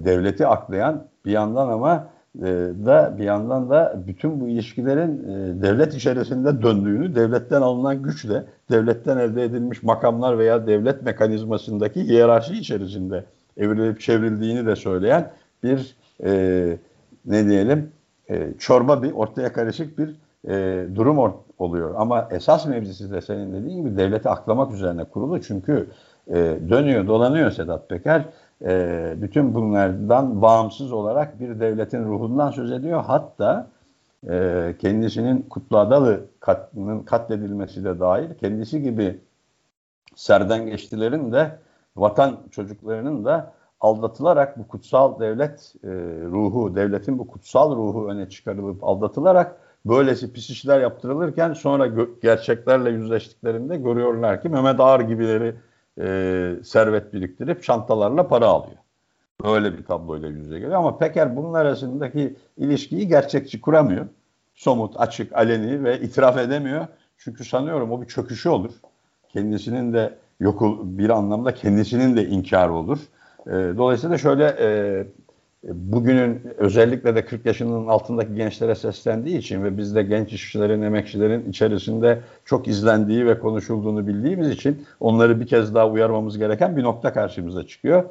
devleti 0.05 0.47
aklayan, 0.47 1.07
bir 1.25 1.31
yandan 1.31 1.69
ama 1.69 2.07
e, 2.39 2.45
da 2.85 3.15
bir 3.17 3.23
yandan 3.23 3.69
da 3.69 4.03
bütün 4.07 4.41
bu 4.41 4.47
ilişkilerin 4.47 5.23
e, 5.23 5.61
devlet 5.61 5.93
içerisinde 5.93 6.61
döndüğünü, 6.61 7.15
devletten 7.15 7.61
alınan 7.61 8.03
güçle, 8.03 8.43
devletten 8.71 9.17
elde 9.17 9.43
edilmiş 9.43 9.83
makamlar 9.83 10.37
veya 10.37 10.67
devlet 10.67 11.01
mekanizmasındaki 11.01 12.03
hiyerarşi 12.03 12.53
içerisinde 12.53 13.25
evrilip 13.57 14.01
çevrildiğini 14.01 14.65
de 14.65 14.75
söyleyen 14.75 15.31
bir 15.63 15.95
e, 16.23 16.77
ne 17.25 17.47
diyelim 17.47 17.91
e, 18.29 18.53
çorba 18.59 19.03
bir 19.03 19.11
ortaya 19.11 19.53
karışık 19.53 19.97
bir 19.97 20.15
e, 20.47 20.85
durum 20.95 21.17
or- 21.17 21.45
oluyor. 21.59 21.93
Ama 21.97 22.27
esas 22.31 22.65
mevzisi 22.65 23.11
de 23.11 23.21
senin 23.21 23.53
dediğin 23.53 23.77
gibi 23.77 23.97
devleti 23.97 24.29
aklamak 24.29 24.73
üzerine 24.73 25.03
kurulu. 25.03 25.41
Çünkü 25.41 25.89
e, 26.27 26.35
dönüyor 26.69 27.07
dolanıyor 27.07 27.51
Sedat 27.51 27.89
Peker 27.89 28.25
e, 28.61 29.13
bütün 29.17 29.55
bunlardan 29.55 30.41
bağımsız 30.41 30.91
olarak 30.91 31.39
bir 31.39 31.59
devletin 31.59 32.05
ruhundan 32.05 32.51
söz 32.51 32.71
ediyor. 32.71 33.03
Hatta 33.07 33.67
e, 34.29 34.75
kendisinin 34.79 35.41
Kutlu 35.41 35.77
Adalı 35.77 36.25
katlının 36.39 36.99
katledilmesi 36.99 37.83
de 37.83 37.99
dahil 37.99 38.33
kendisi 38.39 38.81
gibi 38.81 39.19
serden 40.15 40.65
geçtilerin 40.65 41.33
de 41.33 41.59
vatan 41.95 42.37
çocuklarının 42.51 43.25
da 43.25 43.53
aldatılarak 43.81 44.59
bu 44.59 44.67
kutsal 44.67 45.19
devlet 45.19 45.73
e, 45.83 45.87
ruhu, 46.31 46.75
devletin 46.75 47.19
bu 47.19 47.27
kutsal 47.27 47.75
ruhu 47.75 48.07
öne 48.09 48.29
çıkarılıp 48.29 48.83
aldatılarak 48.83 49.64
böylesi 49.85 50.33
pis 50.33 50.49
işler 50.49 50.79
yaptırılırken 50.79 51.53
sonra 51.53 51.87
gerçeklerle 52.21 52.89
yüzleştiklerinde 52.89 53.77
görüyorlar 53.77 54.41
ki 54.41 54.49
Mehmet 54.49 54.79
Ağar 54.79 54.99
gibileri 54.99 55.55
e, 55.99 56.63
servet 56.63 57.13
biriktirip 57.13 57.63
çantalarla 57.63 58.27
para 58.27 58.47
alıyor. 58.47 58.77
Böyle 59.43 59.77
bir 59.77 59.83
tabloyla 59.83 60.27
yüze 60.27 60.59
geliyor 60.59 60.79
ama 60.79 60.97
Peker 60.97 61.35
bunun 61.35 61.53
arasındaki 61.53 62.35
ilişkiyi 62.57 63.07
gerçekçi 63.07 63.61
kuramıyor. 63.61 64.05
Somut, 64.55 64.99
açık, 64.99 65.33
aleni 65.33 65.83
ve 65.83 66.01
itiraf 66.01 66.37
edemiyor. 66.37 66.87
Çünkü 67.17 67.45
sanıyorum 67.45 67.91
o 67.91 68.01
bir 68.01 68.07
çöküşü 68.07 68.49
olur. 68.49 68.71
Kendisinin 69.29 69.93
de 69.93 70.17
yok 70.39 70.61
bir 70.83 71.09
anlamda 71.09 71.53
kendisinin 71.53 72.17
de 72.17 72.27
inkarı 72.27 72.73
olur. 72.73 72.99
E, 73.47 73.51
dolayısıyla 73.51 74.17
şöyle 74.17 74.45
e, 74.59 74.67
bugünün 75.73 76.41
özellikle 76.57 77.15
de 77.15 77.25
40 77.25 77.45
yaşının 77.45 77.87
altındaki 77.87 78.35
gençlere 78.35 78.75
seslendiği 78.75 79.37
için 79.37 79.63
ve 79.63 79.77
biz 79.77 79.95
de 79.95 80.03
genç 80.03 80.33
işçilerin, 80.33 80.81
emekçilerin 80.81 81.49
içerisinde 81.49 82.19
çok 82.45 82.67
izlendiği 82.67 83.25
ve 83.25 83.39
konuşulduğunu 83.39 84.07
bildiğimiz 84.07 84.49
için 84.49 84.85
onları 84.99 85.39
bir 85.39 85.47
kez 85.47 85.75
daha 85.75 85.89
uyarmamız 85.89 86.37
gereken 86.37 86.77
bir 86.77 86.83
nokta 86.83 87.13
karşımıza 87.13 87.67
çıkıyor. 87.67 88.03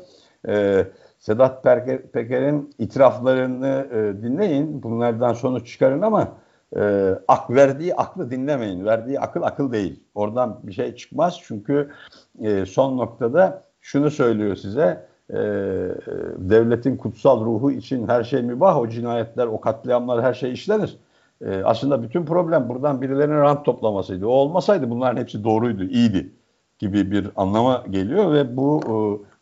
Ee, 0.49 0.87
Sedat 1.19 1.65
Peker'in 2.13 2.75
itiraflarını 2.79 3.87
e, 3.93 4.23
dinleyin, 4.23 4.83
bunlardan 4.83 5.33
sonuç 5.33 5.73
çıkarın 5.73 6.03
ama 6.03 6.29
e, 6.77 7.11
ak 7.29 7.51
verdiği 7.51 7.95
aklı 7.95 8.31
dinlemeyin. 8.31 8.85
Verdiği 8.85 9.21
akıl 9.21 9.43
akıl 9.43 9.73
değil. 9.73 10.03
Oradan 10.15 10.61
bir 10.63 10.73
şey 10.73 10.95
çıkmaz 10.95 11.39
çünkü 11.43 11.91
e, 12.43 12.67
son 12.67 12.99
noktada 12.99 13.65
şunu 13.81 14.11
söylüyor 14.11 14.57
size 14.57 15.07
e, 15.31 15.37
devletin 16.37 16.97
kutsal 16.97 17.45
ruhu 17.45 17.71
için 17.71 18.09
her 18.09 18.25
şey 18.25 18.43
mübah, 18.43 18.79
o 18.79 18.89
cinayetler, 18.89 19.47
o 19.47 19.61
katliamlar 19.61 20.23
her 20.23 20.35
şey 20.35 20.53
işlenir. 20.53 20.97
E, 21.45 21.63
aslında 21.65 22.03
bütün 22.03 22.25
problem 22.25 22.69
buradan 22.69 23.03
birilerinin 23.03 23.37
rant 23.37 23.65
toplamasıydı. 23.65 24.27
O 24.27 24.31
olmasaydı 24.31 24.91
bunların 24.91 25.21
hepsi 25.21 25.45
doğruydu, 25.45 25.85
iyiydi 25.85 26.31
gibi 26.79 27.11
bir 27.11 27.31
anlama 27.37 27.85
geliyor 27.91 28.33
ve 28.33 28.57
bu 28.57 28.81
e, 28.85 28.95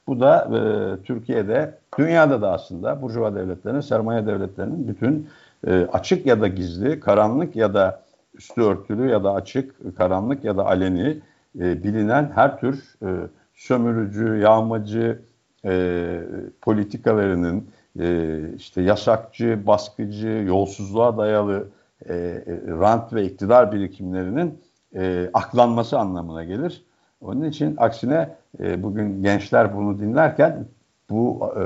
bu 0.07 0.21
da 0.21 0.49
e, 0.57 0.59
Türkiye'de, 1.03 1.79
dünyada 1.99 2.43
da 2.43 2.53
aslında 2.53 3.03
Burjuva 3.03 3.35
devletlerinin, 3.35 3.81
sermaye 3.81 4.27
devletlerinin 4.27 4.89
bütün 4.89 5.29
e, 5.67 5.89
açık 5.93 6.27
ya 6.27 6.41
da 6.41 6.49
gizli, 6.49 7.01
karanlık 7.01 7.57
ya 7.57 7.75
da 7.75 8.03
üstü 8.35 8.63
örtülü 8.63 9.11
ya 9.11 9.25
da 9.25 9.35
açık, 9.35 9.97
karanlık 9.97 10.45
ya 10.45 10.57
da 10.57 10.67
aleni 10.67 11.21
e, 11.59 11.85
bilinen 11.85 12.33
her 12.35 12.61
tür 12.61 12.95
e, 13.03 13.09
sömürücü, 13.55 14.37
yağmacı, 14.37 15.23
e, 15.65 16.21
politikalarının 16.61 17.65
e, 18.01 18.39
işte 18.57 18.83
yasakçı, 18.83 19.67
baskıcı, 19.67 20.29
yolsuzluğa 20.29 21.17
dayalı 21.17 21.69
e, 22.09 22.15
e, 22.15 22.45
rant 22.69 23.13
ve 23.13 23.25
iktidar 23.25 23.73
birikimlerinin 23.73 24.61
e, 24.95 25.31
aklanması 25.35 25.99
anlamına 25.99 26.45
gelir. 26.45 26.85
Onun 27.21 27.45
için 27.45 27.75
aksine 27.79 28.37
e, 28.61 28.83
bugün 28.83 29.23
gençler 29.23 29.77
bunu 29.77 29.99
dinlerken 29.99 30.67
bu 31.11 31.53
e, 31.57 31.65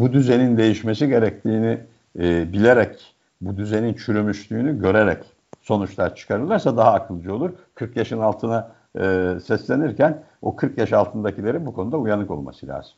bu 0.00 0.12
düzenin 0.12 0.56
değişmesi 0.56 1.08
gerektiğini 1.08 1.80
e, 2.18 2.52
bilerek, 2.52 3.14
bu 3.40 3.56
düzenin 3.56 3.94
çürümüşlüğünü 3.94 4.80
görerek 4.80 5.18
sonuçlar 5.62 6.14
çıkarırlarsa 6.14 6.76
daha 6.76 6.92
akılcı 6.92 7.34
olur. 7.34 7.50
40 7.74 7.96
yaşın 7.96 8.18
altına 8.18 8.72
e, 9.00 9.34
seslenirken 9.44 10.22
o 10.42 10.56
40 10.56 10.78
yaş 10.78 10.92
altındakilerin 10.92 11.66
bu 11.66 11.72
konuda 11.72 11.96
uyanık 11.96 12.30
olması 12.30 12.66
lazım. 12.66 12.92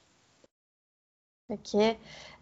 Peki. 1.51 1.97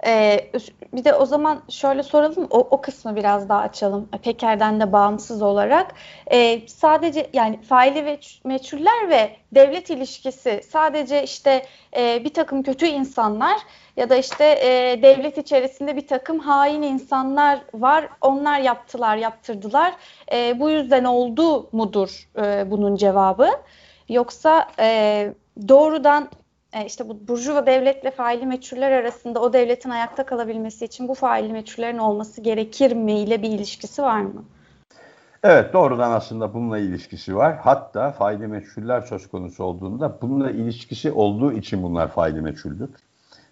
Ee, 0.07 0.50
bir 0.93 1.05
de 1.05 1.15
o 1.15 1.27
zaman 1.27 1.62
şöyle 1.69 2.03
soralım, 2.03 2.47
o, 2.50 2.59
o 2.59 2.81
kısmı 2.81 3.17
biraz 3.17 3.49
daha 3.49 3.61
açalım. 3.61 4.09
Peker'den 4.23 4.81
de 4.81 4.93
bağımsız 4.93 5.43
olarak. 5.43 5.95
Ee, 6.33 6.69
sadece 6.69 7.31
yani 7.33 7.62
faili 7.62 8.05
ve 8.05 8.21
meçhuller 8.45 9.09
ve 9.09 9.37
devlet 9.55 9.91
ilişkisi 9.91 10.61
sadece 10.71 11.23
işte 11.23 11.67
e, 11.97 12.25
bir 12.25 12.35
takım 12.35 12.62
kötü 12.62 12.87
insanlar 12.87 13.59
ya 13.97 14.11
da 14.11 14.17
işte 14.17 14.45
e, 14.45 15.03
devlet 15.03 15.38
içerisinde 15.38 15.97
bir 15.97 16.07
takım 16.07 16.38
hain 16.38 16.83
insanlar 16.83 17.61
var. 17.75 18.09
Onlar 18.21 18.61
yaptılar, 18.61 19.17
yaptırdılar. 19.17 19.95
E, 20.33 20.61
bu 20.61 20.71
yüzden 20.71 21.05
oldu 21.05 21.69
mudur 21.73 22.29
e, 22.43 22.71
bunun 22.71 22.97
cevabı? 22.97 23.49
Yoksa 24.09 24.68
e, 24.79 25.33
doğrudan 25.68 26.29
e, 26.72 26.87
işte 26.87 27.09
bu 27.09 27.28
burjuva 27.28 27.66
devletle 27.66 28.11
faili 28.11 28.46
meçhuller 28.46 28.92
arasında 28.92 29.40
o 29.40 29.52
devletin 29.52 29.90
ayakta 29.90 30.26
kalabilmesi 30.26 30.85
için 30.85 31.09
bu 31.09 31.14
faili 31.14 31.52
meçhullerin 31.52 31.98
olması 31.98 32.40
gerekir 32.40 32.92
mi 32.92 33.12
ile 33.12 33.42
bir 33.42 33.48
ilişkisi 33.48 34.02
var 34.02 34.20
mı? 34.20 34.44
Evet 35.42 35.72
doğrudan 35.72 36.11
aslında 36.11 36.54
bununla 36.54 36.78
ilişkisi 36.78 37.37
var. 37.37 37.57
Hatta 37.57 38.12
faili 38.12 38.46
meçhuller 38.46 39.00
söz 39.00 39.28
konusu 39.28 39.64
olduğunda 39.64 40.18
bununla 40.22 40.50
ilişkisi 40.50 41.12
olduğu 41.12 41.52
için 41.52 41.83
bunlar 41.83 42.09
faili 42.09 42.40
meçhuldür. 42.40 42.88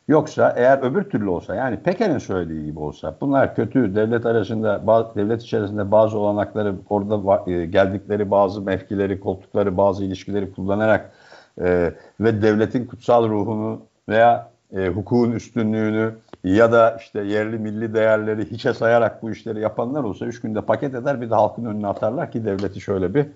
Yoksa 0.08 0.54
eğer 0.56 0.78
öbür 0.78 1.04
türlü 1.04 1.28
olsa 1.28 1.54
yani 1.54 1.76
Peker'in 1.82 2.18
söylediği 2.18 2.64
gibi 2.64 2.78
olsa 2.78 3.16
bunlar 3.20 3.54
kötü 3.54 3.94
devlet 3.94 4.26
arasında 4.26 4.82
devlet 5.16 5.42
içerisinde 5.42 5.90
bazı 5.90 6.18
olanakları 6.18 6.74
orada 6.90 7.50
e, 7.50 7.66
geldikleri 7.66 8.30
bazı 8.30 8.62
mevkileri 8.62 9.20
koltukları 9.20 9.76
bazı 9.76 10.04
ilişkileri 10.04 10.52
kullanarak 10.52 11.12
e, 11.60 11.92
ve 12.20 12.42
devletin 12.42 12.84
kutsal 12.86 13.28
ruhunu 13.28 13.80
veya 14.08 14.50
e, 14.76 14.88
hukukun 14.88 15.32
üstünlüğünü 15.32 16.14
ya 16.44 16.72
da 16.72 16.96
işte 17.00 17.20
yerli 17.20 17.58
milli 17.58 17.94
değerleri 17.94 18.50
hiçe 18.50 18.74
sayarak 18.74 19.22
bu 19.22 19.30
işleri 19.30 19.60
yapanlar 19.60 20.04
olsa 20.04 20.26
üç 20.26 20.40
günde 20.40 20.60
paket 20.60 20.94
eder 20.94 21.20
bir 21.20 21.30
de 21.30 21.34
halkın 21.34 21.64
önüne 21.64 21.86
atarlar 21.86 22.30
ki 22.32 22.44
devleti 22.44 22.80
şöyle 22.80 23.14
bir 23.14 23.26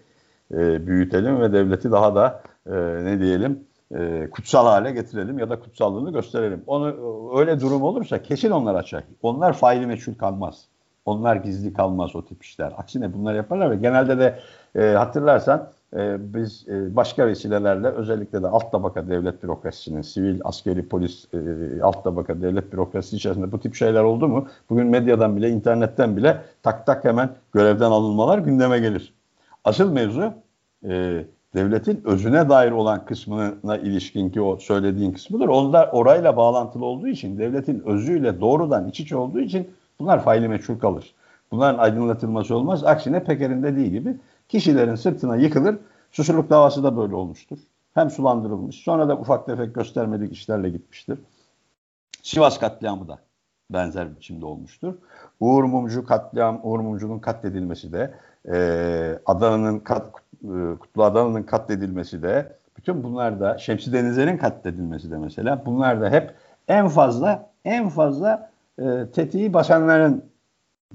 e, 0.54 0.86
büyütelim 0.86 1.40
ve 1.40 1.52
devleti 1.52 1.90
daha 1.90 2.14
da 2.14 2.42
e, 2.66 2.72
ne 3.04 3.20
diyelim 3.20 3.60
e, 3.94 4.28
kutsal 4.30 4.66
hale 4.66 4.90
getirelim 4.90 5.38
ya 5.38 5.50
da 5.50 5.60
kutsallığını 5.60 6.12
gösterelim. 6.12 6.62
Onu 6.66 6.96
öyle 7.38 7.60
durum 7.60 7.82
olursa 7.82 8.22
kesin 8.22 8.50
onlar 8.50 8.74
açar. 8.74 9.04
Onlar 9.22 9.52
faili 9.52 9.86
meçhul 9.86 10.14
kalmaz. 10.14 10.64
Onlar 11.10 11.36
gizli 11.36 11.72
kalmaz 11.72 12.16
o 12.16 12.24
tip 12.24 12.44
işler. 12.44 12.72
Aksine 12.76 13.14
bunlar 13.14 13.34
yaparlar 13.34 13.70
ve 13.70 13.76
genelde 13.76 14.18
de 14.18 14.38
e, 14.74 14.94
hatırlarsan 14.94 15.68
e, 15.96 16.34
biz 16.34 16.68
e, 16.68 16.96
başka 16.96 17.26
vesilelerle 17.26 17.88
özellikle 17.88 18.42
de 18.42 18.46
alt 18.48 18.72
tabaka 18.72 19.08
devlet 19.08 19.42
bürokrasisinin, 19.42 20.02
sivil, 20.02 20.40
askeri, 20.44 20.88
polis, 20.88 21.28
e, 21.34 21.82
alt 21.82 22.04
tabaka 22.04 22.42
devlet 22.42 22.72
bürokrasisi 22.72 23.16
içerisinde 23.16 23.52
bu 23.52 23.60
tip 23.60 23.74
şeyler 23.74 24.02
oldu 24.02 24.28
mu? 24.28 24.46
Bugün 24.70 24.86
medyadan 24.86 25.36
bile, 25.36 25.50
internetten 25.50 26.16
bile 26.16 26.40
tak 26.62 26.86
tak 26.86 27.04
hemen 27.04 27.30
görevden 27.52 27.90
alınmalar 27.90 28.38
gündeme 28.38 28.78
gelir. 28.78 29.14
Asıl 29.64 29.92
mevzu 29.92 30.32
e, 30.88 31.24
devletin 31.54 32.00
özüne 32.04 32.48
dair 32.48 32.72
olan 32.72 33.04
kısmına 33.04 33.76
ilişkin 33.76 34.30
ki 34.30 34.40
o 34.40 34.56
söylediğin 34.56 35.12
kısmıdır. 35.12 35.48
Onlar 35.48 35.88
orayla 35.92 36.36
bağlantılı 36.36 36.84
olduğu 36.84 37.08
için, 37.08 37.38
devletin 37.38 37.82
özüyle 37.86 38.40
doğrudan 38.40 38.88
iç 38.88 39.00
içe 39.00 39.16
olduğu 39.16 39.40
için 39.40 39.70
bunlar 40.00 40.24
faili 40.24 40.48
meçhul 40.48 40.78
kalır. 40.78 41.14
Bunların 41.50 41.78
aydınlatılması 41.78 42.56
olmaz. 42.56 42.84
Aksine 42.84 43.24
Peker'in 43.24 43.62
dediği 43.62 43.90
gibi 43.90 44.16
kişilerin 44.48 44.94
sırtına 44.94 45.36
yıkılır. 45.36 45.78
Susurluk 46.12 46.50
davası 46.50 46.84
da 46.84 46.96
böyle 46.96 47.14
olmuştur. 47.14 47.58
Hem 47.94 48.10
sulandırılmış 48.10 48.76
sonra 48.76 49.08
da 49.08 49.16
ufak 49.16 49.46
tefek 49.46 49.74
göstermedik 49.74 50.32
işlerle 50.32 50.70
gitmiştir. 50.70 51.18
Sivas 52.22 52.58
katliamı 52.58 53.08
da 53.08 53.18
benzer 53.70 54.16
biçimde 54.16 54.46
olmuştur. 54.46 54.94
Uğur 55.40 55.64
Mumcu 55.64 56.04
katliam, 56.06 56.60
Uğur 56.62 56.80
Mumcu'nun 56.80 57.18
katledilmesi 57.18 57.92
de 57.92 58.14
e, 58.52 59.18
Adana'nın 59.26 59.78
kat, 59.78 60.06
e, 60.44 60.76
Kutlu 60.80 61.04
Adana'nın 61.04 61.42
katledilmesi 61.42 62.22
de 62.22 62.56
bütün 62.76 63.02
bunlar 63.02 63.40
da 63.40 63.58
Şemsi 63.58 63.92
Denizler'in 63.92 64.36
katledilmesi 64.36 65.10
de 65.10 65.18
mesela 65.18 65.62
bunlar 65.66 66.00
da 66.00 66.10
hep 66.10 66.34
en 66.68 66.88
fazla 66.88 67.50
en 67.64 67.88
fazla 67.88 68.50
e, 68.80 69.10
tetiği 69.10 69.52
basanların 69.52 70.24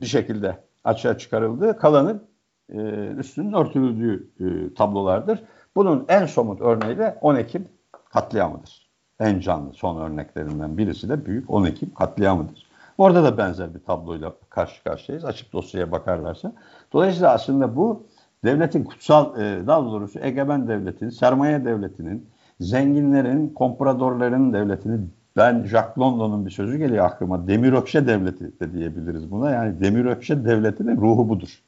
bir 0.01 0.05
şekilde 0.05 0.57
açığa 0.83 1.17
çıkarıldığı 1.17 1.77
kalanın 1.77 2.23
e, 2.69 2.77
üstünün 3.17 3.53
örtüldüğü 3.53 4.29
e, 4.39 4.73
tablolardır. 4.73 5.43
Bunun 5.75 6.05
en 6.07 6.25
somut 6.25 6.61
örneği 6.61 6.97
de 6.97 7.17
10 7.21 7.35
Ekim 7.35 7.67
katliamıdır. 8.09 8.89
En 9.19 9.39
canlı 9.39 9.73
son 9.73 10.01
örneklerinden 10.01 10.77
birisi 10.77 11.09
de 11.09 11.25
büyük 11.25 11.49
10 11.49 11.65
Ekim 11.65 11.93
katliamıdır. 11.93 12.65
Orada 12.97 13.23
da 13.23 13.37
benzer 13.37 13.73
bir 13.75 13.79
tabloyla 13.79 14.33
karşı 14.49 14.83
karşıyayız. 14.83 15.25
Açık 15.25 15.53
dosyaya 15.53 15.91
bakarlarsa. 15.91 16.53
Dolayısıyla 16.93 17.33
aslında 17.33 17.75
bu 17.75 18.07
devletin 18.43 18.83
kutsal, 18.83 19.39
e, 19.39 19.67
daha 19.67 19.85
doğrusu 19.85 20.19
egemen 20.19 20.67
devletin, 20.67 21.09
sermaye 21.09 21.65
devletinin, 21.65 22.29
zenginlerin, 22.59 23.49
kompradorların 23.49 24.53
devletinin 24.53 25.13
ben 25.37 25.63
Jacques 25.63 25.97
London'un 25.97 26.45
bir 26.45 26.51
sözü 26.51 26.77
geliyor 26.77 27.05
aklıma. 27.05 27.47
Demirökşe 27.47 28.07
devleti 28.07 28.59
de 28.59 28.73
diyebiliriz 28.73 29.31
buna. 29.31 29.51
Yani 29.51 29.81
Demirökşe 29.81 30.45
devletinin 30.45 30.97
ruhu 30.97 31.29
budur. 31.29 31.61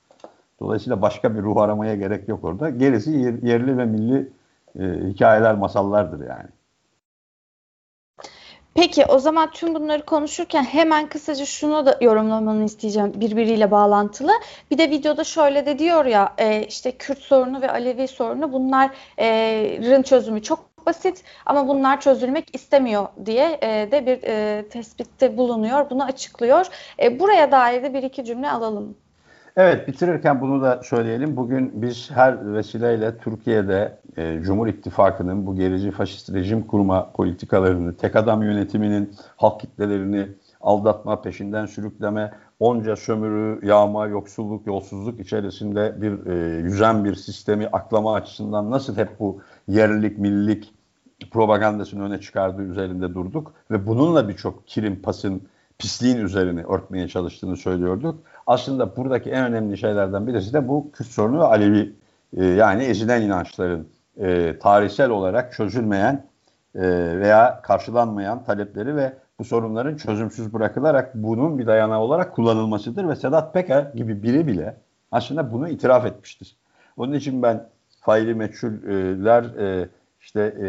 Dolayısıyla 0.59 1.01
başka 1.01 1.35
bir 1.35 1.41
ruh 1.41 1.57
aramaya 1.57 1.95
gerek 1.95 2.27
yok 2.27 2.43
orada. 2.43 2.69
Gerisi 2.69 3.11
yerli 3.43 3.77
ve 3.77 3.85
milli 3.85 4.29
e, 4.79 4.83
hikayeler, 4.83 5.55
masallardır 5.55 6.27
yani. 6.27 6.49
Peki 8.73 9.05
o 9.05 9.19
zaman 9.19 9.51
tüm 9.51 9.75
bunları 9.75 10.05
konuşurken 10.05 10.63
hemen 10.63 11.09
kısaca 11.09 11.45
şunu 11.45 11.85
da 11.85 11.97
yorumlamanı 12.01 12.63
isteyeceğim 12.63 13.13
birbiriyle 13.15 13.71
bağlantılı. 13.71 14.31
Bir 14.71 14.77
de 14.77 14.89
videoda 14.89 15.23
şöyle 15.23 15.65
de 15.65 15.79
diyor 15.79 16.05
ya 16.05 16.33
e, 16.37 16.63
işte 16.63 16.91
Kürt 16.91 17.19
sorunu 17.19 17.61
ve 17.61 17.71
Alevi 17.71 18.07
sorunu 18.07 18.53
bunların 18.53 20.01
çözümü 20.01 20.43
çok 20.43 20.66
basit 20.87 21.23
ama 21.45 21.67
bunlar 21.67 22.01
çözülmek 22.01 22.55
istemiyor 22.55 23.05
diye 23.25 23.59
e, 23.61 23.91
de 23.91 24.05
bir 24.05 24.19
e, 24.23 24.67
tespitte 24.69 25.37
bulunuyor. 25.37 25.89
Bunu 25.89 26.03
açıklıyor. 26.03 26.65
E, 27.03 27.19
buraya 27.19 27.51
dair 27.51 27.83
de 27.83 27.93
bir 27.93 28.03
iki 28.03 28.25
cümle 28.25 28.49
alalım. 28.51 28.95
Evet 29.57 29.87
bitirirken 29.87 30.41
bunu 30.41 30.61
da 30.61 30.81
söyleyelim. 30.83 31.35
Bugün 31.37 31.71
biz 31.81 32.11
her 32.11 32.53
vesileyle 32.53 33.17
Türkiye'de 33.17 33.97
e, 34.17 34.41
Cumhur 34.41 34.67
İttifakı'nın 34.67 35.47
bu 35.47 35.55
gerici 35.55 35.91
faşist 35.91 36.33
rejim 36.33 36.67
kurma 36.67 37.11
politikalarını, 37.11 37.97
tek 37.97 38.15
adam 38.15 38.43
yönetiminin 38.43 39.15
halk 39.37 39.59
kitlelerini 39.59 40.27
aldatma, 40.61 41.21
peşinden 41.21 41.65
sürükleme, 41.65 42.31
onca 42.59 42.95
sömürü, 42.95 43.67
yağma, 43.67 44.07
yoksulluk, 44.07 44.67
yolsuzluk 44.67 45.19
içerisinde 45.19 46.01
bir 46.01 46.25
e, 46.25 46.59
yüzen 46.59 47.05
bir 47.05 47.15
sistemi 47.15 47.67
aklama 47.67 48.13
açısından 48.13 48.71
nasıl 48.71 48.97
hep 48.97 49.19
bu 49.19 49.41
yerlilik, 49.67 50.17
millilik 50.17 50.73
propagandasını 51.31 52.03
öne 52.03 52.21
çıkardığı 52.21 52.61
üzerinde 52.61 53.13
durduk 53.13 53.53
ve 53.71 53.87
bununla 53.87 54.29
birçok 54.29 54.67
kirin, 54.67 54.95
pasın, 54.95 55.41
pisliğin 55.79 56.17
üzerine 56.17 56.63
örtmeye 56.63 57.07
çalıştığını 57.07 57.57
söylüyorduk. 57.57 58.19
Aslında 58.47 58.95
buradaki 58.95 59.29
en 59.29 59.43
önemli 59.43 59.77
şeylerden 59.77 60.27
birisi 60.27 60.53
de 60.53 60.67
bu 60.67 60.91
Kürt 60.91 61.07
sorunu 61.07 61.39
ve 61.39 61.43
Alevi 61.43 61.95
e, 62.37 62.45
yani 62.45 62.83
ezilen 62.83 63.21
inançların 63.21 63.87
e, 64.17 64.59
tarihsel 64.59 65.09
olarak 65.09 65.53
çözülmeyen 65.53 66.25
e, 66.75 66.81
veya 67.19 67.61
karşılanmayan 67.61 68.43
talepleri 68.43 68.95
ve 68.95 69.13
bu 69.39 69.43
sorunların 69.43 69.95
çözümsüz 69.97 70.53
bırakılarak 70.53 71.15
bunun 71.15 71.59
bir 71.59 71.67
dayanağı 71.67 71.99
olarak 71.99 72.35
kullanılmasıdır 72.35 73.09
ve 73.09 73.15
Sedat 73.15 73.53
Peker 73.53 73.91
gibi 73.95 74.23
biri 74.23 74.47
bile 74.47 74.77
aslında 75.11 75.51
bunu 75.51 75.69
itiraf 75.69 76.05
etmiştir. 76.05 76.57
Onun 76.97 77.13
için 77.13 77.41
ben 77.41 77.69
faili 78.01 78.35
meçhuller 78.35 79.43
e, 79.43 79.89
işte 80.27 80.53
e, 80.63 80.67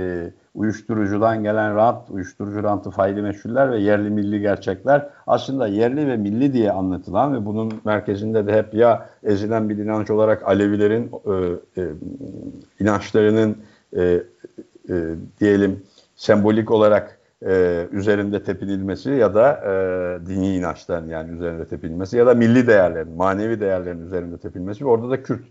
uyuşturucudan 0.54 1.42
gelen 1.42 1.76
rant, 1.76 2.10
uyuşturucu 2.10 2.62
rantı 2.62 2.90
faili 2.90 3.22
meşhuller 3.22 3.72
ve 3.72 3.78
yerli 3.78 4.10
milli 4.10 4.40
gerçekler 4.40 5.08
aslında 5.26 5.66
yerli 5.66 6.06
ve 6.06 6.16
milli 6.16 6.52
diye 6.52 6.72
anlatılan 6.72 7.34
ve 7.34 7.46
bunun 7.46 7.72
merkezinde 7.84 8.46
de 8.46 8.52
hep 8.52 8.74
ya 8.74 9.08
ezilen 9.22 9.68
bir 9.68 9.78
inanç 9.78 10.10
olarak 10.10 10.48
Alevilerin 10.48 11.10
e, 11.76 11.82
e, 11.82 11.86
inançlarının 12.80 13.56
e, 13.96 14.02
e, 14.02 15.14
diyelim 15.40 15.82
sembolik 16.16 16.70
olarak 16.70 17.18
e, 17.46 17.86
üzerinde 17.92 18.42
tepinilmesi 18.42 19.10
ya 19.10 19.34
da 19.34 19.52
e, 19.52 20.26
dini 20.26 20.56
inançların 20.56 21.08
yani 21.08 21.32
üzerinde 21.32 21.64
tepinilmesi 21.64 22.16
ya 22.16 22.26
da 22.26 22.34
milli 22.34 22.66
değerlerin, 22.66 23.16
manevi 23.16 23.60
değerlerin 23.60 24.06
üzerinde 24.06 24.38
tepinilmesi 24.38 24.84
ve 24.84 24.88
orada 24.88 25.10
da 25.10 25.22
Kürt 25.22 25.42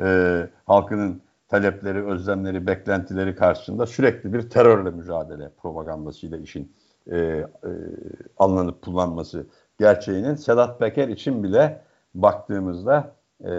e, 0.00 0.46
halkının 0.66 1.25
talepleri, 1.48 2.06
özlemleri, 2.06 2.66
beklentileri 2.66 3.34
karşısında 3.34 3.86
sürekli 3.86 4.32
bir 4.32 4.50
terörle 4.50 4.90
mücadele 4.90 5.50
propagandasıyla 5.62 6.38
işin 6.38 6.72
e, 7.10 7.16
e, 7.16 7.46
alınıp 8.38 8.82
kullanması 8.82 9.46
gerçeğinin 9.78 10.34
Sedat 10.34 10.78
Peker 10.78 11.08
için 11.08 11.44
bile 11.44 11.80
baktığımızda 12.14 13.12
e, 13.44 13.52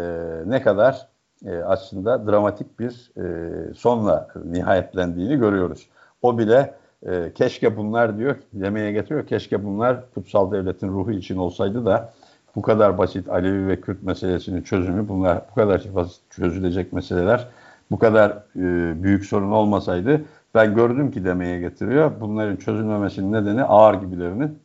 ne 0.45 0.61
kadar 0.61 1.07
e, 1.45 1.57
aslında 1.57 2.27
dramatik 2.27 2.79
bir 2.79 3.11
e, 3.17 3.73
sonla 3.73 4.27
nihayetlendiğini 4.45 5.37
görüyoruz. 5.37 5.89
O 6.21 6.37
bile 6.37 6.73
e, 7.05 7.33
keşke 7.33 7.77
bunlar 7.77 8.17
diyor, 8.17 8.35
demeye 8.53 8.91
getiriyor, 8.91 9.27
keşke 9.27 9.63
bunlar 9.63 10.11
kutsal 10.13 10.51
devletin 10.51 10.87
ruhu 10.87 11.11
için 11.11 11.37
olsaydı 11.37 11.85
da 11.85 12.13
bu 12.55 12.61
kadar 12.61 12.97
basit 12.97 13.29
Alevi 13.29 13.67
ve 13.67 13.81
Kürt 13.81 14.03
meselesinin 14.03 14.61
çözümü, 14.61 15.07
bunlar 15.07 15.41
bu 15.51 15.55
kadar 15.55 15.95
basit 15.95 16.21
çözülecek 16.29 16.93
meseleler 16.93 17.47
bu 17.91 17.99
kadar 17.99 18.31
e, 18.55 19.03
büyük 19.03 19.25
sorun 19.25 19.51
olmasaydı 19.51 20.21
ben 20.55 20.75
gördüm 20.75 21.11
ki 21.11 21.25
demeye 21.25 21.59
getiriyor. 21.59 22.11
Bunların 22.21 22.55
çözülmemesinin 22.55 23.31
nedeni 23.31 23.63
ağır 23.63 23.93
gibilerinin 23.93 24.59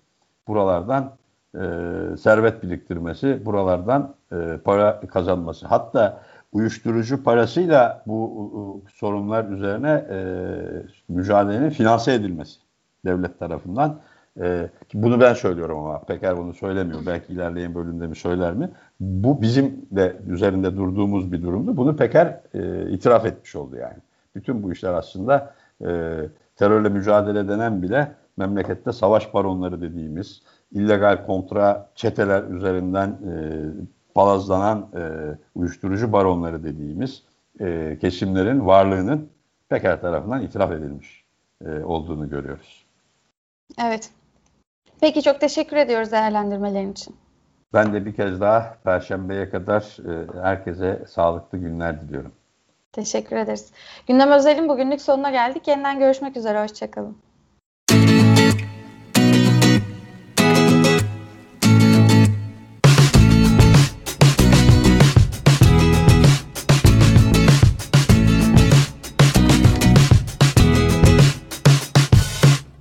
buralardan 0.48 1.12
e, 1.54 1.61
servet 2.16 2.62
biriktirmesi, 2.62 3.46
buralardan 3.46 4.14
e, 4.32 4.58
para 4.64 5.00
kazanması. 5.00 5.66
Hatta 5.66 6.20
uyuşturucu 6.52 7.22
parasıyla 7.22 8.02
bu 8.06 8.82
e, 8.87 8.90
sorunlar 8.94 9.44
üzerine 9.44 10.06
e, 10.11 10.18
mücadelenin 11.08 11.70
finanse 11.70 12.14
edilmesi 12.14 12.61
devlet 13.04 13.38
tarafından. 13.38 14.00
E, 14.40 14.68
bunu 14.94 15.20
ben 15.20 15.34
söylüyorum 15.34 15.78
ama 15.78 15.98
Peker 15.98 16.36
bunu 16.36 16.54
söylemiyor. 16.54 17.00
Belki 17.06 17.32
ilerleyen 17.32 17.74
bölümde 17.74 18.06
mi 18.06 18.16
söyler 18.16 18.54
mi? 18.54 18.70
Bu 19.00 19.42
bizim 19.42 19.86
de 19.90 20.16
üzerinde 20.28 20.76
durduğumuz 20.76 21.32
bir 21.32 21.42
durumdu. 21.42 21.76
Bunu 21.76 21.96
Peker 21.96 22.40
e, 22.54 22.90
itiraf 22.90 23.26
etmiş 23.26 23.56
oldu 23.56 23.76
yani. 23.76 23.98
Bütün 24.34 24.62
bu 24.62 24.72
işler 24.72 24.92
aslında 24.92 25.54
e, 25.80 26.18
terörle 26.56 26.88
mücadele 26.88 27.48
denen 27.48 27.82
bile 27.82 28.12
memlekette 28.36 28.92
savaş 28.92 29.34
baronları 29.34 29.80
dediğimiz 29.80 30.42
illegal 30.72 31.26
kontra 31.26 31.88
çeteler 31.94 32.42
üzerinden 32.42 33.08
e, 33.08 33.34
palazlanan 34.14 34.88
e, 34.96 35.10
uyuşturucu 35.54 36.12
baronları 36.12 36.64
dediğimiz 36.64 37.22
e, 37.60 37.98
kesimlerin 38.00 38.66
varlığının 38.66 39.28
Peker 39.68 40.00
tarafından 40.00 40.42
itiraf 40.42 40.72
edilmiş 40.72 41.24
e, 41.66 41.84
olduğunu 41.84 42.30
görüyoruz. 42.30 42.86
Evet. 43.80 44.10
Peki 45.02 45.22
çok 45.22 45.40
teşekkür 45.40 45.76
ediyoruz 45.76 46.12
değerlendirmelerin 46.12 46.92
için. 46.92 47.16
Ben 47.74 47.92
de 47.92 48.04
bir 48.04 48.14
kez 48.14 48.40
daha 48.40 48.76
Perşembe'ye 48.84 49.50
kadar 49.50 49.82
e, 49.82 50.42
herkese 50.42 51.04
sağlıklı 51.08 51.58
günler 51.58 52.00
diliyorum. 52.00 52.32
Teşekkür 52.92 53.36
ederiz. 53.36 53.72
Gündem 54.08 54.30
Özel'in 54.30 54.68
bugünlük 54.68 55.00
sonuna 55.00 55.30
geldik. 55.30 55.68
Yeniden 55.68 55.98
görüşmek 55.98 56.36
üzere. 56.36 56.62
Hoşçakalın. 56.62 57.16